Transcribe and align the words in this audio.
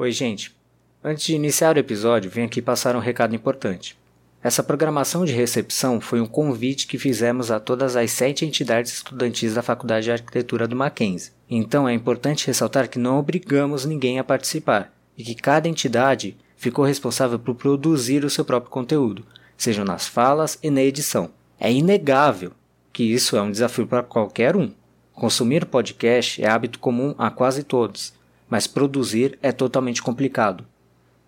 Oi, 0.00 0.12
gente. 0.12 0.56
Antes 1.04 1.26
de 1.26 1.34
iniciar 1.34 1.76
o 1.76 1.78
episódio, 1.78 2.30
vim 2.30 2.44
aqui 2.44 2.62
passar 2.62 2.96
um 2.96 3.00
recado 3.00 3.36
importante. 3.36 3.98
Essa 4.42 4.62
programação 4.62 5.26
de 5.26 5.34
recepção 5.34 6.00
foi 6.00 6.22
um 6.22 6.26
convite 6.26 6.86
que 6.86 6.96
fizemos 6.96 7.50
a 7.50 7.60
todas 7.60 7.96
as 7.96 8.10
sete 8.10 8.46
entidades 8.46 8.94
estudantis 8.94 9.52
da 9.52 9.62
Faculdade 9.62 10.04
de 10.04 10.12
Arquitetura 10.12 10.66
do 10.66 10.74
Mackenzie. 10.74 11.32
Então 11.50 11.86
é 11.86 11.92
importante 11.92 12.46
ressaltar 12.46 12.88
que 12.88 12.98
não 12.98 13.18
obrigamos 13.18 13.84
ninguém 13.84 14.18
a 14.18 14.24
participar 14.24 14.90
e 15.18 15.22
que 15.22 15.34
cada 15.34 15.68
entidade 15.68 16.34
ficou 16.56 16.86
responsável 16.86 17.38
por 17.38 17.54
produzir 17.54 18.24
o 18.24 18.30
seu 18.30 18.42
próprio 18.42 18.72
conteúdo, 18.72 19.26
seja 19.54 19.84
nas 19.84 20.08
falas 20.08 20.58
e 20.62 20.70
na 20.70 20.80
edição. 20.80 21.28
É 21.60 21.70
inegável 21.70 22.52
que 22.90 23.02
isso 23.02 23.36
é 23.36 23.42
um 23.42 23.50
desafio 23.50 23.86
para 23.86 24.02
qualquer 24.02 24.56
um. 24.56 24.72
Consumir 25.12 25.66
podcast 25.66 26.42
é 26.42 26.48
hábito 26.48 26.78
comum 26.78 27.14
a 27.18 27.30
quase 27.30 27.62
todos, 27.62 28.14
mas 28.50 28.66
produzir 28.66 29.38
é 29.40 29.52
totalmente 29.52 30.02
complicado. 30.02 30.66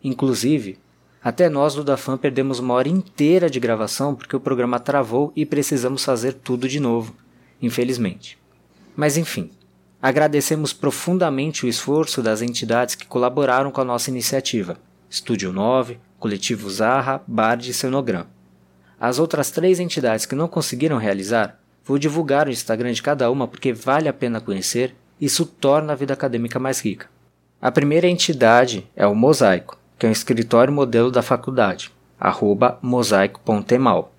Inclusive, 0.03 0.79
até 1.23 1.49
nós 1.49 1.77
do 1.77 1.85
Dafan 1.85 2.19
perdemos 2.19 2.59
uma 2.59 2.75
hora 2.75 2.89
inteira 2.89 3.49
de 3.49 3.61
gravação 3.61 4.13
porque 4.13 4.35
o 4.35 4.41
programa 4.41 4.81
travou 4.81 5.33
e 5.37 5.47
precisamos 5.47 6.05
fazer 6.05 6.33
tudo 6.33 6.69
de 6.69 6.81
novo, 6.81 7.15
infelizmente. 7.63 8.37
Mas 8.97 9.17
enfim, 9.17 9.51
agradecemos 10.01 10.73
profundamente 10.73 11.65
o 11.65 11.69
esforço 11.69 12.21
das 12.21 12.43
entidades 12.43 12.97
que 12.97 13.07
colaboraram 13.07 13.71
com 13.71 13.81
a 13.81 13.85
nossa 13.85 14.11
iniciativa: 14.11 14.77
Estúdio 15.09 15.53
9, 15.53 16.01
Coletivo 16.19 16.69
Zarra, 16.69 17.23
Bard 17.25 17.71
e 17.71 17.73
Cenogram. 17.73 18.27
As 18.99 19.21
outras 19.21 19.51
três 19.51 19.79
entidades 19.79 20.27
que 20.27 20.35
não 20.35 20.49
conseguiram 20.49 20.97
realizar, 20.97 21.61
vou 21.85 21.99
divulgar 21.99 22.49
o 22.49 22.51
Instagram 22.51 22.93
de 22.93 23.03
cada 23.03 23.31
uma 23.31 23.47
porque 23.47 23.73
vale 23.73 24.09
a 24.09 24.13
pena 24.13 24.41
conhecer, 24.41 24.95
isso 25.21 25.47
torna 25.47 25.93
a 25.93 25.97
vida 25.97 26.13
acadêmica 26.13 26.59
mais 26.59 26.81
rica. 26.81 27.09
A 27.63 27.71
primeira 27.71 28.09
entidade 28.09 28.87
é 28.95 29.07
o 29.07 29.15
Mosaico 29.15 29.79
que 30.03 30.07
é 30.07 30.09
um 30.09 30.13
escritório 30.13 30.75
modelo 30.75 31.13
da 31.13 31.23
faculdade, 31.23 31.93
arroba 32.19 32.77
mosaico.emal. 32.83 34.13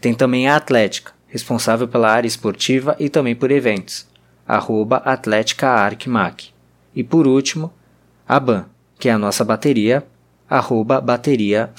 Tem 0.00 0.14
também 0.14 0.48
a 0.48 0.54
Atlética, 0.54 1.10
responsável 1.26 1.88
pela 1.88 2.08
área 2.08 2.28
esportiva 2.28 2.94
e 3.00 3.08
também 3.08 3.34
por 3.34 3.50
eventos, 3.50 4.06
arroba 4.46 4.98
Atlética 4.98 5.70
Arcmac. 5.70 6.50
E 6.94 7.02
por 7.02 7.26
último, 7.26 7.72
a 8.28 8.38
BAN, 8.38 8.66
que 8.96 9.08
é 9.08 9.12
a 9.12 9.18
nossa 9.18 9.44
bateria, 9.44 10.06
arroba 10.48 11.00
bateria. 11.00 11.70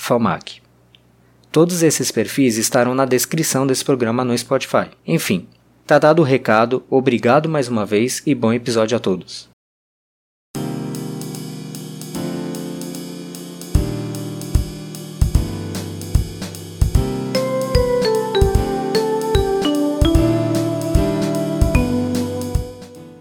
Todos 1.50 1.82
esses 1.82 2.12
perfis 2.12 2.58
estarão 2.58 2.94
na 2.94 3.06
descrição 3.06 3.66
desse 3.66 3.86
programa 3.86 4.26
no 4.26 4.38
Spotify. 4.38 4.90
Enfim, 5.08 5.48
tá 5.88 5.98
dado 5.98 6.20
o 6.20 6.26
recado, 6.26 6.84
obrigado 6.90 7.48
mais 7.48 7.70
uma 7.70 7.86
vez 7.86 8.22
e 8.26 8.36
bom 8.36 8.52
episódio 8.52 8.98
a 8.98 9.00
todos. 9.00 9.49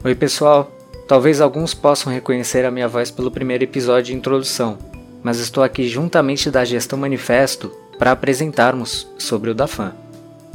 Oi, 0.09 0.15
pessoal. 0.15 0.71
Talvez 1.07 1.39
alguns 1.39 1.75
possam 1.75 2.11
reconhecer 2.11 2.65
a 2.65 2.71
minha 2.71 2.89
voz 2.89 3.11
pelo 3.11 3.31
primeiro 3.31 3.65
episódio 3.65 4.05
de 4.05 4.15
introdução, 4.15 4.79
mas 5.23 5.39
estou 5.39 5.63
aqui 5.63 5.87
juntamente 5.87 6.51
da 6.51 6.65
Gestão 6.65 6.99
Manifesto 6.99 7.71
para 7.99 8.13
apresentarmos 8.13 9.07
sobre 9.19 9.51
o 9.51 9.55
Dafan. 9.55 9.93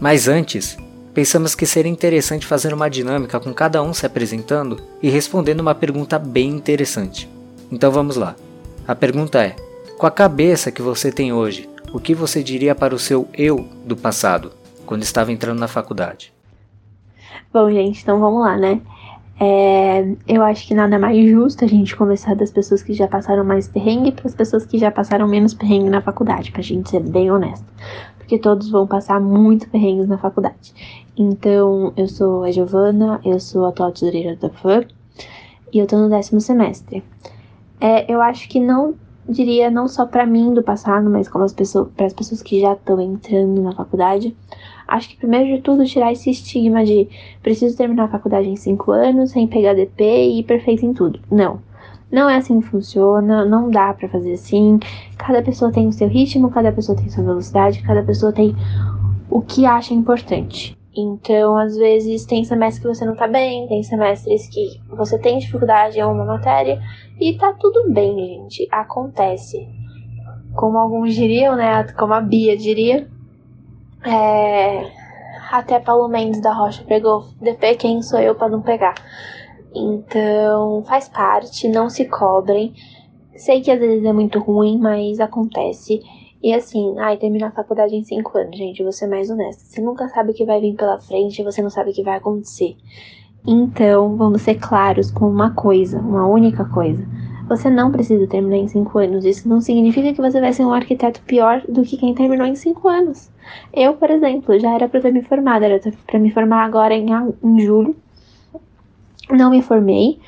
Mas 0.02 0.28
antes, 0.28 0.76
pensamos 1.14 1.54
que 1.54 1.68
seria 1.68 1.92
interessante 1.92 2.48
fazer 2.48 2.74
uma 2.74 2.90
dinâmica 2.90 3.40
com 3.40 3.54
cada 3.54 3.84
um 3.84 3.94
se 3.94 4.08
apresentando 4.08 4.82
e 5.04 5.08
respondendo 5.08 5.60
uma 5.60 5.76
pergunta 5.76 6.18
bem 6.18 6.50
interessante. 6.50 7.30
Então 7.72 7.92
vamos 7.92 8.16
lá. 8.16 8.36
A 8.88 8.96
pergunta 8.96 9.40
é: 9.40 9.56
com 10.00 10.08
a 10.08 10.12
cabeça 10.12 10.72
que 10.72 10.82
você 10.82 11.12
tem 11.12 11.32
hoje, 11.32 11.70
o 11.94 12.00
que 12.00 12.16
você 12.16 12.42
diria 12.42 12.74
para 12.74 12.96
o 12.96 13.00
seu 13.00 13.30
eu 13.36 13.70
do 13.86 13.96
passado, 13.96 14.52
quando 14.84 15.04
estava 15.04 15.32
entrando 15.32 15.60
na 15.60 15.68
faculdade? 15.68 16.34
Bom, 17.54 17.72
gente, 17.72 18.02
então 18.02 18.20
vamos 18.20 18.42
lá, 18.42 18.58
né? 18.58 18.82
É, 19.40 20.16
eu 20.28 20.44
acho 20.44 20.68
que 20.68 20.74
nada 20.74 21.00
mais 21.00 21.30
justo 21.30 21.66
a 21.66 21.68
gente 21.68 21.96
conversar 21.96 22.36
das 22.36 22.52
pessoas 22.52 22.84
que 22.84 22.94
já 22.94 23.08
passaram 23.08 23.44
mais 23.44 23.68
perrengue 23.68 24.12
para 24.12 24.28
as 24.28 24.36
pessoas 24.36 24.66
que 24.66 24.78
já 24.78 24.92
passaram 24.92 25.28
menos 25.28 25.54
perrengue 25.54 25.90
na 25.90 26.02
faculdade, 26.02 26.52
pra 26.52 26.62
gente 26.62 26.90
ser 26.90 27.02
bem 27.02 27.32
honesto. 27.32 27.66
Porque 28.18 28.38
todos 28.38 28.70
vão 28.70 28.88
passar 28.88 29.20
muito 29.20 29.70
perrengues 29.70 30.08
na 30.08 30.18
faculdade. 30.18 30.74
Então, 31.18 31.94
eu 31.98 32.08
sou 32.08 32.44
a 32.44 32.52
Giovana, 32.52 33.20
eu 33.24 33.40
sou 33.40 33.66
a 33.66 33.70
atual 33.70 33.92
tesoureira 33.92 34.36
da 34.36 34.50
FAM 34.50 34.86
e 35.74 35.80
eu 35.80 35.88
tô 35.88 35.98
no 35.98 36.10
décimo 36.10 36.40
semestre. 36.40 37.04
É, 37.82 38.12
eu 38.12 38.22
acho 38.22 38.48
que 38.48 38.60
não 38.60 38.96
diria 39.28 39.70
não 39.70 39.88
só 39.88 40.06
para 40.06 40.26
mim 40.26 40.54
do 40.54 40.64
passado, 40.64 41.10
mas 41.10 41.28
como 41.28 41.44
as 41.44 41.54
pessoas, 41.54 41.90
para 41.96 42.06
as 42.06 42.14
pessoas 42.14 42.42
que 42.42 42.62
já 42.62 42.74
estão 42.74 43.00
entrando 43.00 43.62
na 43.62 43.74
faculdade, 43.74 44.36
Acho 44.88 45.10
que 45.10 45.18
primeiro 45.18 45.56
de 45.56 45.62
tudo 45.62 45.86
tirar 45.86 46.12
esse 46.12 46.30
estigma 46.30 46.84
de 46.84 47.08
preciso 47.42 47.78
terminar 47.78 48.06
a 48.06 48.10
faculdade 48.10 48.50
em 48.50 48.56
5 48.56 48.92
anos, 48.92 49.32
sem 49.32 49.48
pegar 49.48 49.74
DP 49.74 50.04
e 50.04 50.40
ir 50.40 50.44
perfeito 50.44 50.86
em 50.86 50.94
tudo. 50.94 51.20
Não. 51.32 51.60
Não 52.12 52.30
é 52.30 52.36
assim 52.36 52.60
que 52.60 52.68
funciona, 52.68 53.44
não 53.44 53.72
dá 53.72 53.92
para 53.94 54.08
fazer 54.08 54.34
assim. 54.34 54.80
Cada 55.18 55.42
pessoa 55.42 55.72
tem 55.72 55.88
o 55.88 55.92
seu 55.92 56.08
ritmo, 56.08 56.52
cada 56.52 56.72
pessoa 56.72 56.96
tem 56.96 57.10
sua 57.10 57.24
velocidade, 57.24 57.82
cada 57.82 58.04
pessoa 58.04 58.32
tem 58.32 58.56
o 59.30 59.42
que 59.42 59.66
acha 59.66 59.96
importante. 59.96 60.78
Então, 60.96 61.58
às 61.58 61.76
vezes, 61.76 62.24
tem 62.24 62.44
semestres 62.44 62.80
que 62.80 62.88
você 62.88 63.04
não 63.04 63.16
tá 63.16 63.28
bem, 63.28 63.68
tem 63.68 63.82
semestres 63.82 64.48
que 64.48 64.80
você 64.96 65.18
tem 65.18 65.40
dificuldade 65.40 65.98
em 66.00 66.04
uma 66.04 66.24
matéria, 66.24 66.80
e 67.20 67.34
tá 67.34 67.52
tudo 67.60 67.92
bem, 67.92 68.16
gente. 68.16 68.68
Acontece. 68.72 69.68
Como 70.54 70.78
alguns 70.78 71.16
diriam, 71.16 71.56
né? 71.56 71.84
Como 71.98 72.14
a 72.14 72.22
Bia 72.22 72.56
diria, 72.56 73.08
é, 74.06 74.92
até 75.52 75.80
Paulo 75.80 76.08
Mendes 76.08 76.42
da 76.42 76.54
Rocha 76.54 76.84
pegou 76.84 77.26
DP, 77.42 77.76
quem 77.76 78.02
sou 78.02 78.20
eu 78.20 78.36
para 78.36 78.50
não 78.50 78.62
pegar? 78.62 78.96
Então, 79.76 80.84
faz 80.86 81.10
parte, 81.10 81.68
não 81.68 81.90
se 81.90 82.06
cobrem. 82.06 82.74
Sei 83.36 83.62
que 83.62 83.72
às 83.72 83.80
vezes 83.80 84.06
é 84.06 84.14
muito 84.14 84.40
ruim, 84.40 84.78
mas 84.78 85.20
acontece. 85.20 86.02
E 86.42 86.54
assim, 86.54 86.96
ai, 87.00 87.18
terminar 87.18 87.48
a 87.48 87.52
faculdade 87.52 87.96
em 87.96 88.04
5 88.04 88.38
anos, 88.38 88.58
gente, 88.58 88.84
vou 88.84 88.92
ser 88.92 89.08
mais 89.08 89.30
honesta. 89.30 89.64
Você 89.64 89.82
nunca 89.82 90.08
sabe 90.10 90.32
o 90.32 90.34
que 90.34 90.46
vai 90.46 90.60
vir 90.60 90.76
pela 90.76 91.00
frente, 91.00 91.44
você 91.44 91.62
não 91.62 91.70
sabe 91.70 91.92
o 91.92 91.94
que 91.94 92.04
vai 92.04 92.18
acontecer. 92.18 92.76
Então, 93.46 94.16
vamos 94.16 94.42
ser 94.42 94.56
claros 94.56 95.10
com 95.10 95.26
uma 95.28 95.52
coisa, 95.52 96.00
uma 96.00 96.28
única 96.28 96.66
coisa. 96.66 97.06
Você 97.48 97.70
não 97.70 97.92
precisa 97.92 98.26
terminar 98.28 98.58
em 98.58 98.68
5 98.68 99.00
anos. 99.00 99.26
Isso 99.26 99.48
não 99.48 99.60
significa 99.60 100.14
que 100.14 100.22
você 100.22 100.40
vai 100.40 100.54
ser 100.54 100.66
um 100.66 100.74
arquiteto 100.74 101.22
pior 101.24 101.62
do 101.68 101.84
que 101.84 101.98
quem 101.98 102.14
terminou 102.14 102.48
em 102.48 102.56
5 102.56 102.88
anos. 102.88 103.30
Eu, 103.74 103.94
por 103.96 104.10
exemplo, 104.10 104.58
já 104.60 104.74
era 104.74 104.88
para 104.88 105.02
ter 105.02 105.12
me 105.12 105.22
formado, 105.22 105.64
era 105.64 105.80
para 106.08 106.20
me 106.20 106.32
formar 106.32 106.64
agora 106.64 106.94
em, 106.94 107.08
em 107.44 107.60
julho. 107.60 107.96
Não 109.30 109.50
me 109.50 109.62
formei. 109.62 110.20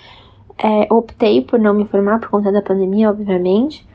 É, 0.58 0.94
optei 0.94 1.42
por 1.42 1.60
não 1.60 1.74
me 1.74 1.86
formar 1.86 2.20
por 2.20 2.30
conta 2.30 2.52
da 2.52 2.62
pandemia, 2.62 3.10
obviamente. 3.10 3.86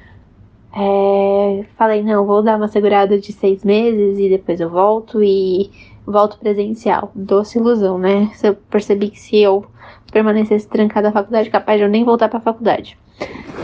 É, 0.72 1.64
falei, 1.76 2.02
não, 2.02 2.24
vou 2.24 2.42
dar 2.42 2.56
uma 2.56 2.68
segurada 2.68 3.18
de 3.18 3.32
seis 3.32 3.64
meses 3.64 4.18
e 4.18 4.28
depois 4.28 4.60
eu 4.60 4.70
volto 4.70 5.22
e 5.22 5.70
volto 6.06 6.38
presencial. 6.38 7.10
Doce 7.14 7.58
ilusão, 7.58 7.98
né? 7.98 8.30
Eu 8.42 8.54
percebi 8.54 9.10
que 9.10 9.18
se 9.20 9.38
eu 9.38 9.64
permanecesse 10.10 10.68
trancada 10.68 11.08
na 11.08 11.12
faculdade, 11.12 11.50
capaz 11.50 11.78
de 11.78 11.84
eu 11.84 11.90
nem 11.90 12.04
voltar 12.04 12.28
para 12.28 12.38
a 12.38 12.42
faculdade. 12.42 12.96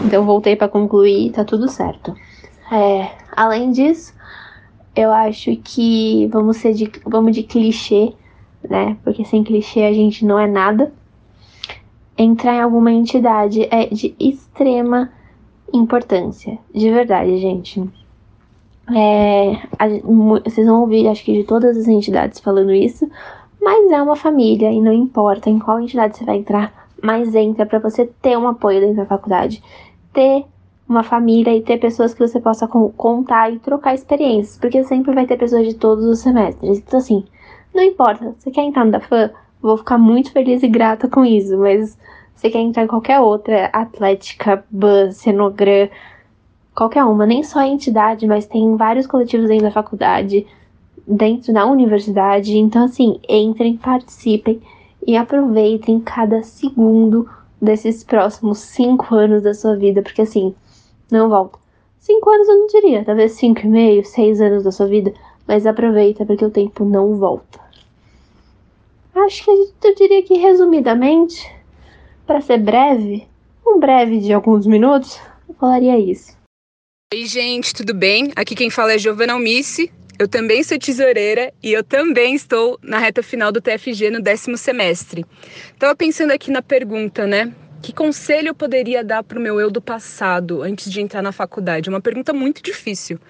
Então 0.04 0.24
voltei 0.24 0.56
para 0.56 0.68
concluir, 0.68 1.32
tá 1.32 1.44
tudo 1.44 1.68
certo. 1.68 2.14
É, 2.70 3.10
além 3.36 3.70
disso, 3.70 4.14
eu 4.94 5.12
acho 5.12 5.54
que 5.56 6.26
vamos 6.28 6.56
ser 6.56 6.72
de, 6.74 6.90
vamos 7.04 7.34
de 7.34 7.42
clichê, 7.42 8.12
né? 8.68 8.96
Porque 9.04 9.24
sem 9.24 9.44
clichê 9.44 9.82
a 9.82 9.92
gente 9.92 10.24
não 10.24 10.38
é 10.38 10.46
nada. 10.46 10.92
Entrar 12.18 12.54
em 12.54 12.60
alguma 12.60 12.90
entidade 12.90 13.68
é 13.70 13.86
de 13.86 14.14
extrema 14.18 15.10
importância, 15.72 16.58
de 16.74 16.90
verdade, 16.90 17.36
gente. 17.38 17.82
É, 18.94 19.56
a, 19.78 19.88
vocês 20.44 20.66
vão 20.66 20.82
ouvir, 20.82 21.08
acho 21.08 21.24
que 21.24 21.32
de 21.32 21.44
todas 21.44 21.76
as 21.76 21.88
entidades 21.88 22.40
falando 22.40 22.72
isso, 22.72 23.08
mas 23.66 23.90
é 23.90 24.00
uma 24.00 24.14
família 24.14 24.70
e 24.70 24.80
não 24.80 24.92
importa 24.92 25.50
em 25.50 25.58
qual 25.58 25.80
entidade 25.80 26.16
você 26.16 26.24
vai 26.24 26.36
entrar, 26.36 26.72
mas 27.02 27.34
entra 27.34 27.66
para 27.66 27.80
você 27.80 28.06
ter 28.22 28.38
um 28.38 28.46
apoio 28.46 28.80
dentro 28.80 28.98
da 28.98 29.06
faculdade, 29.06 29.60
ter 30.12 30.44
uma 30.88 31.02
família 31.02 31.52
e 31.52 31.60
ter 31.60 31.78
pessoas 31.78 32.14
que 32.14 32.20
você 32.20 32.38
possa 32.38 32.68
contar 32.68 33.52
e 33.52 33.58
trocar 33.58 33.92
experiências, 33.92 34.56
porque 34.56 34.84
sempre 34.84 35.12
vai 35.12 35.26
ter 35.26 35.36
pessoas 35.36 35.66
de 35.66 35.74
todos 35.74 36.04
os 36.04 36.20
semestres. 36.20 36.78
Então, 36.78 37.00
assim, 37.00 37.24
não 37.74 37.82
importa, 37.82 38.36
você 38.38 38.52
quer 38.52 38.62
entrar 38.62 38.84
no 38.84 38.92
da 38.92 39.00
fã? 39.00 39.32
Vou 39.60 39.76
ficar 39.76 39.98
muito 39.98 40.30
feliz 40.30 40.62
e 40.62 40.68
grata 40.68 41.08
com 41.08 41.24
isso, 41.24 41.58
mas 41.58 41.98
você 42.36 42.48
quer 42.48 42.60
entrar 42.60 42.84
em 42.84 42.86
qualquer 42.86 43.18
outra, 43.18 43.66
Atlética, 43.72 44.64
Buzz, 44.70 45.16
Cenogram, 45.16 45.88
qualquer 46.72 47.02
uma, 47.02 47.26
nem 47.26 47.42
só 47.42 47.58
a 47.58 47.66
entidade, 47.66 48.28
mas 48.28 48.46
tem 48.46 48.76
vários 48.76 49.08
coletivos 49.08 49.48
dentro 49.48 49.64
da 49.64 49.72
faculdade, 49.72 50.46
dentro 51.06 51.52
da 51.52 51.66
universidade. 51.66 52.56
Então, 52.56 52.84
assim, 52.84 53.20
entrem, 53.28 53.76
participem 53.76 54.60
e 55.06 55.16
aproveitem 55.16 56.00
cada 56.00 56.42
segundo 56.42 57.28
desses 57.60 58.02
próximos 58.02 58.58
cinco 58.58 59.14
anos 59.14 59.42
da 59.42 59.54
sua 59.54 59.76
vida, 59.76 60.02
porque 60.02 60.22
assim, 60.22 60.54
não 61.10 61.28
volta. 61.28 61.58
Cinco 61.98 62.30
anos 62.30 62.48
eu 62.48 62.58
não 62.58 62.66
diria, 62.66 63.04
talvez 63.04 63.32
cinco 63.32 63.60
e 63.60 63.68
meio, 63.68 64.04
seis 64.04 64.40
anos 64.40 64.64
da 64.64 64.72
sua 64.72 64.86
vida, 64.86 65.12
mas 65.46 65.66
aproveita 65.66 66.24
porque 66.24 66.44
o 66.44 66.50
tempo 66.50 66.84
não 66.84 67.16
volta. 67.16 67.60
Acho 69.14 69.44
que 69.44 69.50
eu 69.50 69.94
diria 69.94 70.22
que 70.22 70.34
resumidamente, 70.34 71.50
para 72.26 72.40
ser 72.40 72.58
breve, 72.58 73.26
um 73.66 73.78
breve 73.80 74.18
de 74.18 74.32
alguns 74.32 74.66
minutos, 74.66 75.18
eu 75.48 75.54
falaria 75.54 75.98
isso. 75.98 76.36
Oi, 77.14 77.24
gente, 77.24 77.72
tudo 77.72 77.94
bem? 77.94 78.32
Aqui 78.36 78.54
quem 78.54 78.68
fala 78.68 78.92
é 78.92 78.98
Giovana 78.98 79.32
Almice. 79.32 79.90
Eu 80.18 80.26
também 80.26 80.62
sou 80.62 80.78
tesoureira 80.78 81.52
e 81.62 81.72
eu 81.72 81.84
também 81.84 82.34
estou 82.34 82.78
na 82.82 82.98
reta 82.98 83.22
final 83.22 83.52
do 83.52 83.60
TFG 83.60 84.08
no 84.10 84.22
décimo 84.22 84.56
semestre. 84.56 85.26
Tava 85.78 85.94
pensando 85.94 86.30
aqui 86.30 86.50
na 86.50 86.62
pergunta, 86.62 87.26
né? 87.26 87.52
Que 87.82 87.92
conselho 87.92 88.48
eu 88.48 88.54
poderia 88.54 89.04
dar 89.04 89.22
para 89.22 89.38
o 89.38 89.42
meu 89.42 89.60
eu 89.60 89.70
do 89.70 89.80
passado 89.80 90.62
antes 90.62 90.90
de 90.90 91.02
entrar 91.02 91.20
na 91.20 91.32
faculdade? 91.32 91.90
Uma 91.90 92.00
pergunta 92.00 92.32
muito 92.32 92.62
difícil, 92.62 93.20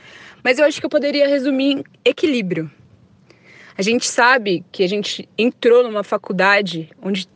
mas 0.44 0.60
eu 0.60 0.64
acho 0.64 0.78
que 0.78 0.86
eu 0.86 0.90
poderia 0.90 1.26
resumir 1.26 1.78
em 1.78 1.84
equilíbrio. 2.04 2.70
A 3.76 3.82
gente 3.82 4.06
sabe 4.06 4.64
que 4.70 4.84
a 4.84 4.88
gente 4.88 5.28
entrou 5.36 5.82
numa 5.82 6.04
faculdade 6.04 6.88
onde 7.02 7.28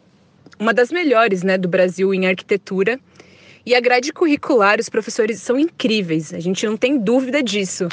uma 0.61 0.73
das 0.73 0.93
melhores, 0.93 1.43
né, 1.43 1.58
do 1.58 1.69
Brasil 1.69 2.14
em 2.14 2.26
arquitetura, 2.26 3.00
e 3.67 3.75
a 3.75 3.81
grade 3.81 4.12
curricular, 4.12 4.79
os 4.79 4.88
professores 4.88 5.41
são 5.41 5.58
incríveis, 5.58 6.32
a 6.32 6.38
gente 6.38 6.64
não 6.64 6.76
tem 6.76 6.99
dúvida 6.99 7.43
disso. 7.43 7.88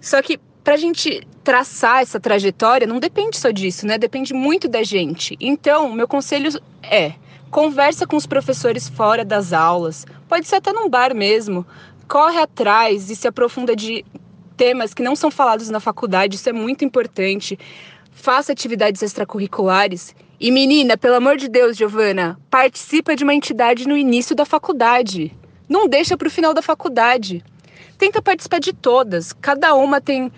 Só 0.00 0.20
que 0.20 0.38
para 0.66 0.74
a 0.74 0.78
gente 0.78 1.24
traçar 1.44 2.02
essa 2.02 2.18
trajetória, 2.18 2.88
não 2.88 2.98
depende 2.98 3.38
só 3.38 3.52
disso, 3.52 3.86
né? 3.86 3.96
Depende 3.96 4.34
muito 4.34 4.66
da 4.66 4.82
gente. 4.82 5.36
Então, 5.40 5.92
meu 5.92 6.08
conselho 6.08 6.50
é: 6.82 7.12
conversa 7.52 8.04
com 8.04 8.16
os 8.16 8.26
professores 8.26 8.88
fora 8.88 9.24
das 9.24 9.52
aulas, 9.52 10.04
pode 10.28 10.48
ser 10.48 10.56
até 10.56 10.72
num 10.72 10.90
bar 10.90 11.14
mesmo. 11.14 11.64
Corre 12.08 12.40
atrás 12.40 13.08
e 13.10 13.14
se 13.14 13.28
aprofunda 13.28 13.76
de 13.76 14.04
temas 14.56 14.92
que 14.92 15.04
não 15.04 15.14
são 15.14 15.30
falados 15.30 15.70
na 15.70 15.78
faculdade, 15.78 16.34
isso 16.34 16.48
é 16.48 16.52
muito 16.52 16.84
importante. 16.84 17.56
Faça 18.10 18.50
atividades 18.50 19.02
extracurriculares. 19.02 20.16
E 20.40 20.50
menina, 20.50 20.96
pelo 20.96 21.14
amor 21.14 21.36
de 21.36 21.46
Deus, 21.46 21.76
Giovana, 21.76 22.40
participa 22.50 23.14
de 23.14 23.22
uma 23.22 23.34
entidade 23.34 23.86
no 23.86 23.96
início 23.96 24.34
da 24.34 24.44
faculdade. 24.44 25.32
Não 25.68 25.86
deixa 25.86 26.16
para 26.16 26.26
o 26.26 26.30
final 26.30 26.52
da 26.52 26.60
faculdade. 26.60 27.44
Tenta 27.96 28.20
participar 28.20 28.58
de 28.58 28.72
todas. 28.72 29.32
Cada 29.32 29.72
uma 29.74 30.00
tem 30.00 30.30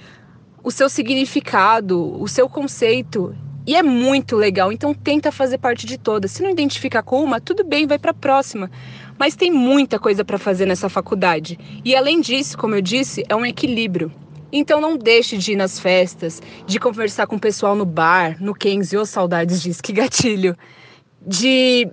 o 0.69 0.70
seu 0.70 0.91
significado, 0.91 2.20
o 2.20 2.29
seu 2.29 2.47
conceito. 2.47 3.35
E 3.67 3.75
é 3.75 3.82
muito 3.82 4.37
legal, 4.37 4.70
então 4.70 4.93
tenta 4.93 5.32
fazer 5.32 5.56
parte 5.56 5.87
de 5.87 5.97
todas. 5.97 6.31
Se 6.31 6.43
não 6.43 6.50
identificar 6.50 7.03
com 7.03 7.25
uma, 7.25 7.41
tudo 7.41 7.65
bem, 7.65 7.87
vai 7.87 7.99
para 7.99 8.11
a 8.11 8.15
próxima. 8.15 8.70
Mas 9.19 9.35
tem 9.35 9.50
muita 9.50 9.99
coisa 9.99 10.23
para 10.26 10.37
fazer 10.37 10.67
nessa 10.67 10.91
faculdade. 10.91 11.59
E 11.82 11.97
além 11.97 12.20
disso, 12.20 12.59
como 12.59 12.75
eu 12.75 12.82
disse, 12.82 13.25
é 13.31 13.35
um 13.35 13.47
equilíbrio. 13.47 14.12
Então 14.53 14.79
não 14.79 14.99
deixe 14.99 15.38
de 15.38 15.53
ir 15.53 15.56
nas 15.56 15.81
festas, 15.81 16.43
de 16.67 16.79
conversar 16.79 17.26
com 17.26 17.37
o 17.37 17.41
pessoal 17.41 17.75
no 17.75 17.87
bar, 17.87 18.37
no 18.38 18.55
Kenzie, 18.55 18.99
ou 18.99 19.06
saudades 19.06 19.62
disso, 19.62 19.82
que 19.82 19.93
gatilho. 19.93 20.55
De 21.26 21.88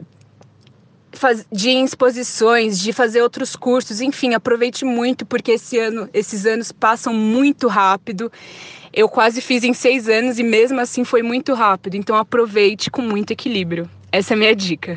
de 1.51 1.69
exposições, 1.69 2.79
de 2.79 2.93
fazer 2.93 3.21
outros 3.21 3.55
cursos, 3.55 4.01
enfim, 4.01 4.33
aproveite 4.33 4.85
muito 4.85 5.25
porque 5.25 5.53
esse 5.53 5.77
ano, 5.77 6.09
esses 6.13 6.45
anos 6.45 6.71
passam 6.71 7.13
muito 7.13 7.67
rápido. 7.67 8.31
Eu 8.93 9.09
quase 9.09 9.41
fiz 9.41 9.63
em 9.63 9.73
seis 9.73 10.07
anos 10.07 10.39
e 10.39 10.43
mesmo 10.43 10.79
assim 10.79 11.03
foi 11.03 11.21
muito 11.21 11.53
rápido. 11.53 11.95
Então 11.95 12.15
aproveite 12.15 12.89
com 12.89 13.01
muito 13.01 13.31
equilíbrio. 13.31 13.89
Essa 14.11 14.33
é 14.33 14.35
a 14.35 14.37
minha 14.37 14.55
dica. 14.55 14.93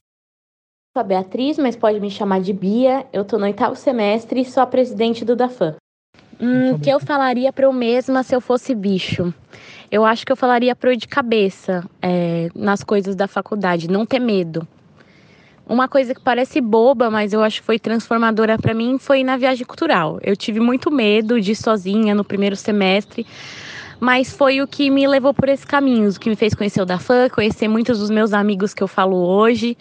Sou 0.97 1.00
a 1.00 1.03
Beatriz, 1.03 1.59
mas 1.59 1.76
pode 1.76 2.00
me 2.00 2.11
chamar 2.11 2.41
de 2.41 2.53
Bia. 2.53 3.06
Eu 3.12 3.25
tô 3.25 3.38
no 3.38 3.44
oitavo 3.44 3.76
semestre 3.76 4.41
e 4.41 4.44
sou 4.44 4.62
a 4.62 4.67
presidente 4.67 5.25
do 5.25 5.35
DAFAM. 5.35 5.76
Hum, 6.41 6.79
que 6.79 6.88
eu 6.88 7.00
falaria 7.00 7.53
para 7.53 7.67
eu 7.67 7.73
mesma 7.73 8.23
se 8.23 8.35
eu 8.35 8.41
fosse 8.41 8.75
bicho? 8.75 9.35
Eu 9.91 10.05
acho 10.05 10.25
que 10.25 10.31
eu 10.31 10.37
falaria 10.37 10.76
para 10.76 10.91
eu 10.91 10.94
ir 10.94 10.97
de 10.97 11.09
cabeça 11.09 11.85
é, 12.00 12.49
nas 12.55 12.85
coisas 12.85 13.17
da 13.17 13.26
faculdade, 13.26 13.91
não 13.91 14.06
ter 14.06 14.21
medo. 14.21 14.67
Uma 15.69 15.87
coisa 15.87 16.15
que 16.15 16.20
parece 16.20 16.62
boba, 16.62 17.11
mas 17.11 17.35
eu 17.35 17.43
acho 17.43 17.61
que 17.61 17.67
foi 17.67 17.79
transformadora 17.79 18.56
para 18.56 18.73
mim 18.73 18.97
foi 18.99 19.23
na 19.23 19.37
viagem 19.37 19.67
cultural. 19.67 20.19
Eu 20.23 20.35
tive 20.35 20.61
muito 20.61 20.91
medo 20.91 21.38
de 21.38 21.53
ir 21.53 21.56
sozinha 21.56 22.15
no 22.15 22.25
primeiro 22.25 22.56
semestre, 22.56 23.26
mas 24.00 24.32
foi 24.32 24.62
o 24.62 24.67
que 24.67 24.88
me 24.88 25.06
levou 25.06 25.35
por 25.35 25.47
esse 25.47 25.67
caminho, 25.67 26.09
o 26.09 26.19
que 26.19 26.31
me 26.31 26.37
fez 26.37 26.55
conhecer 26.55 26.81
o 26.81 26.87
da 26.87 26.99
fã, 26.99 27.29
conhecer 27.29 27.69
muitos 27.69 27.99
dos 27.99 28.09
meus 28.09 28.32
amigos 28.32 28.73
que 28.73 28.82
eu 28.82 28.88
falo 28.88 29.17
hoje. 29.19 29.76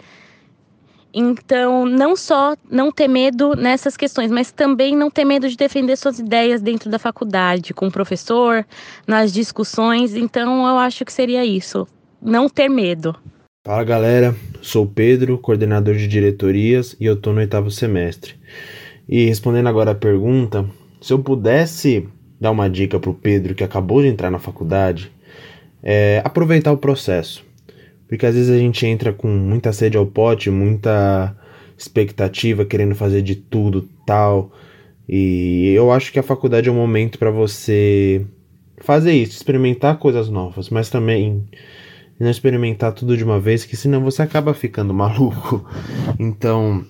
Então, 1.14 1.86
não 1.86 2.14
só 2.14 2.54
não 2.70 2.92
ter 2.92 3.08
medo 3.08 3.56
nessas 3.56 3.96
questões, 3.96 4.30
mas 4.30 4.52
também 4.52 4.94
não 4.94 5.10
ter 5.10 5.24
medo 5.24 5.48
de 5.48 5.56
defender 5.56 5.96
suas 5.96 6.18
ideias 6.18 6.60
dentro 6.60 6.90
da 6.90 6.98
faculdade, 6.98 7.72
com 7.72 7.86
o 7.86 7.90
professor, 7.90 8.66
nas 9.06 9.32
discussões. 9.32 10.14
Então, 10.14 10.68
eu 10.68 10.76
acho 10.76 11.02
que 11.06 11.12
seria 11.12 11.46
isso. 11.46 11.88
Não 12.20 12.46
ter 12.46 12.68
medo. 12.68 13.16
Fala 13.68 13.84
galera, 13.84 14.34
sou 14.62 14.86
o 14.86 14.88
Pedro, 14.88 15.36
coordenador 15.36 15.94
de 15.94 16.08
diretorias 16.08 16.96
e 16.98 17.04
eu 17.04 17.12
estou 17.12 17.34
no 17.34 17.40
oitavo 17.40 17.70
semestre. 17.70 18.34
E 19.06 19.26
respondendo 19.26 19.66
agora 19.66 19.90
a 19.90 19.94
pergunta, 19.94 20.64
se 21.02 21.12
eu 21.12 21.18
pudesse 21.18 22.08
dar 22.40 22.50
uma 22.50 22.70
dica 22.70 22.98
para 22.98 23.10
o 23.10 23.14
Pedro 23.14 23.54
que 23.54 23.62
acabou 23.62 24.00
de 24.00 24.08
entrar 24.08 24.30
na 24.30 24.38
faculdade, 24.38 25.12
é 25.82 26.22
aproveitar 26.24 26.72
o 26.72 26.78
processo. 26.78 27.44
Porque 28.08 28.24
às 28.24 28.34
vezes 28.34 28.48
a 28.48 28.58
gente 28.58 28.86
entra 28.86 29.12
com 29.12 29.28
muita 29.28 29.70
sede 29.70 29.98
ao 29.98 30.06
pote, 30.06 30.48
muita 30.48 31.36
expectativa, 31.76 32.64
querendo 32.64 32.94
fazer 32.94 33.20
de 33.20 33.34
tudo 33.34 33.86
tal. 34.06 34.50
E 35.06 35.74
eu 35.76 35.92
acho 35.92 36.10
que 36.10 36.18
a 36.18 36.22
faculdade 36.22 36.70
é 36.70 36.72
um 36.72 36.74
momento 36.74 37.18
para 37.18 37.30
você 37.30 38.24
fazer 38.78 39.12
isso, 39.12 39.36
experimentar 39.36 39.98
coisas 39.98 40.30
novas, 40.30 40.70
mas 40.70 40.88
também 40.88 41.44
não 42.18 42.30
experimentar 42.30 42.92
tudo 42.92 43.16
de 43.16 43.24
uma 43.24 43.38
vez, 43.38 43.64
que 43.64 43.76
senão 43.76 44.02
você 44.02 44.22
acaba 44.22 44.54
ficando 44.54 44.92
maluco. 44.92 45.64
Então, 46.18 46.84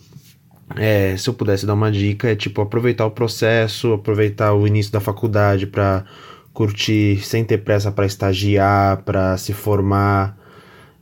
é, 0.75 1.15
se 1.17 1.29
eu 1.29 1.35
pudesse 1.35 1.67
dar 1.67 1.75
uma 1.75 1.93
dica, 1.93 2.29
é 2.31 2.37
tipo 2.37 2.63
aproveitar 2.63 3.05
o 3.05 3.11
processo, 3.11 3.93
aproveitar 3.93 4.55
o 4.55 4.67
início 4.67 4.91
da 4.93 5.01
faculdade 5.01 5.67
para 5.67 6.05
curtir 6.55 7.21
sem 7.23 7.45
ter 7.45 7.59
pressa 7.59 7.93
para 7.93 8.07
estagiar, 8.07 9.03
para 9.03 9.37
se 9.37 9.53
formar 9.53 10.39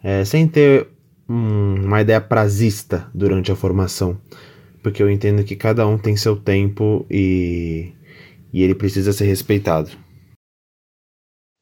é, 0.06 0.25
sem 0.25 0.46
ter 0.46 0.87
um, 1.28 1.84
uma 1.84 2.00
ideia 2.00 2.20
prazista 2.20 3.08
durante 3.12 3.50
a 3.50 3.56
formação, 3.56 4.17
porque 4.82 5.02
eu 5.02 5.11
entendo 5.11 5.43
que 5.43 5.56
cada 5.56 5.84
um 5.84 5.99
tem 5.99 6.17
seu 6.17 6.37
tempo 6.37 7.05
e, 7.11 7.92
e 8.52 8.62
ele 8.62 8.75
precisa 8.75 9.12
ser 9.12 9.26
respeitado. 9.26 9.90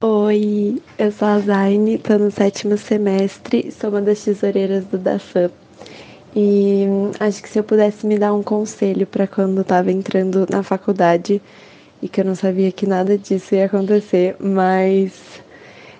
Oi, 0.03 0.83
eu 0.99 1.11
sou 1.13 1.29
a 1.29 1.39
Zaine, 1.39 1.95
estou 1.95 2.19
no 2.19 2.31
sétimo 2.31 2.77
semestre, 2.77 3.71
sou 3.71 3.91
uma 3.91 4.03
das 4.03 4.23
tesoureiras 4.23 4.85
do 4.85 4.99
DAFAM. 4.99 5.51
E 6.37 6.85
acho 7.21 7.41
que 7.41 7.49
se 7.49 7.59
eu 7.59 7.65
pudesse 7.65 8.07
me 8.07 8.19
dar 8.19 8.35
um 8.35 8.43
conselho 8.43 9.07
para 9.07 9.27
quando 9.27 9.61
estava 9.63 9.91
entrando 9.93 10.47
na 10.51 10.63
faculdade 10.63 11.41
e 12.03 12.09
que 12.09 12.21
eu 12.21 12.25
não 12.25 12.35
sabia 12.35 12.71
que 12.73 12.87
nada 12.87 13.17
disso 13.17 13.55
ia 13.55 13.67
acontecer, 13.67 14.37
mas 14.41 15.13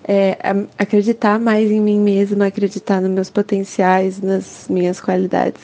é, 0.07 0.37
acreditar 0.77 1.39
mais 1.39 1.71
em 1.71 1.81
mim 1.81 2.01
mesma, 2.01 2.47
acreditar 2.47 3.01
nos 3.01 3.11
meus 3.11 3.31
potenciais, 3.31 4.21
nas 4.21 4.67
minhas 4.69 5.01
qualidades, 5.01 5.63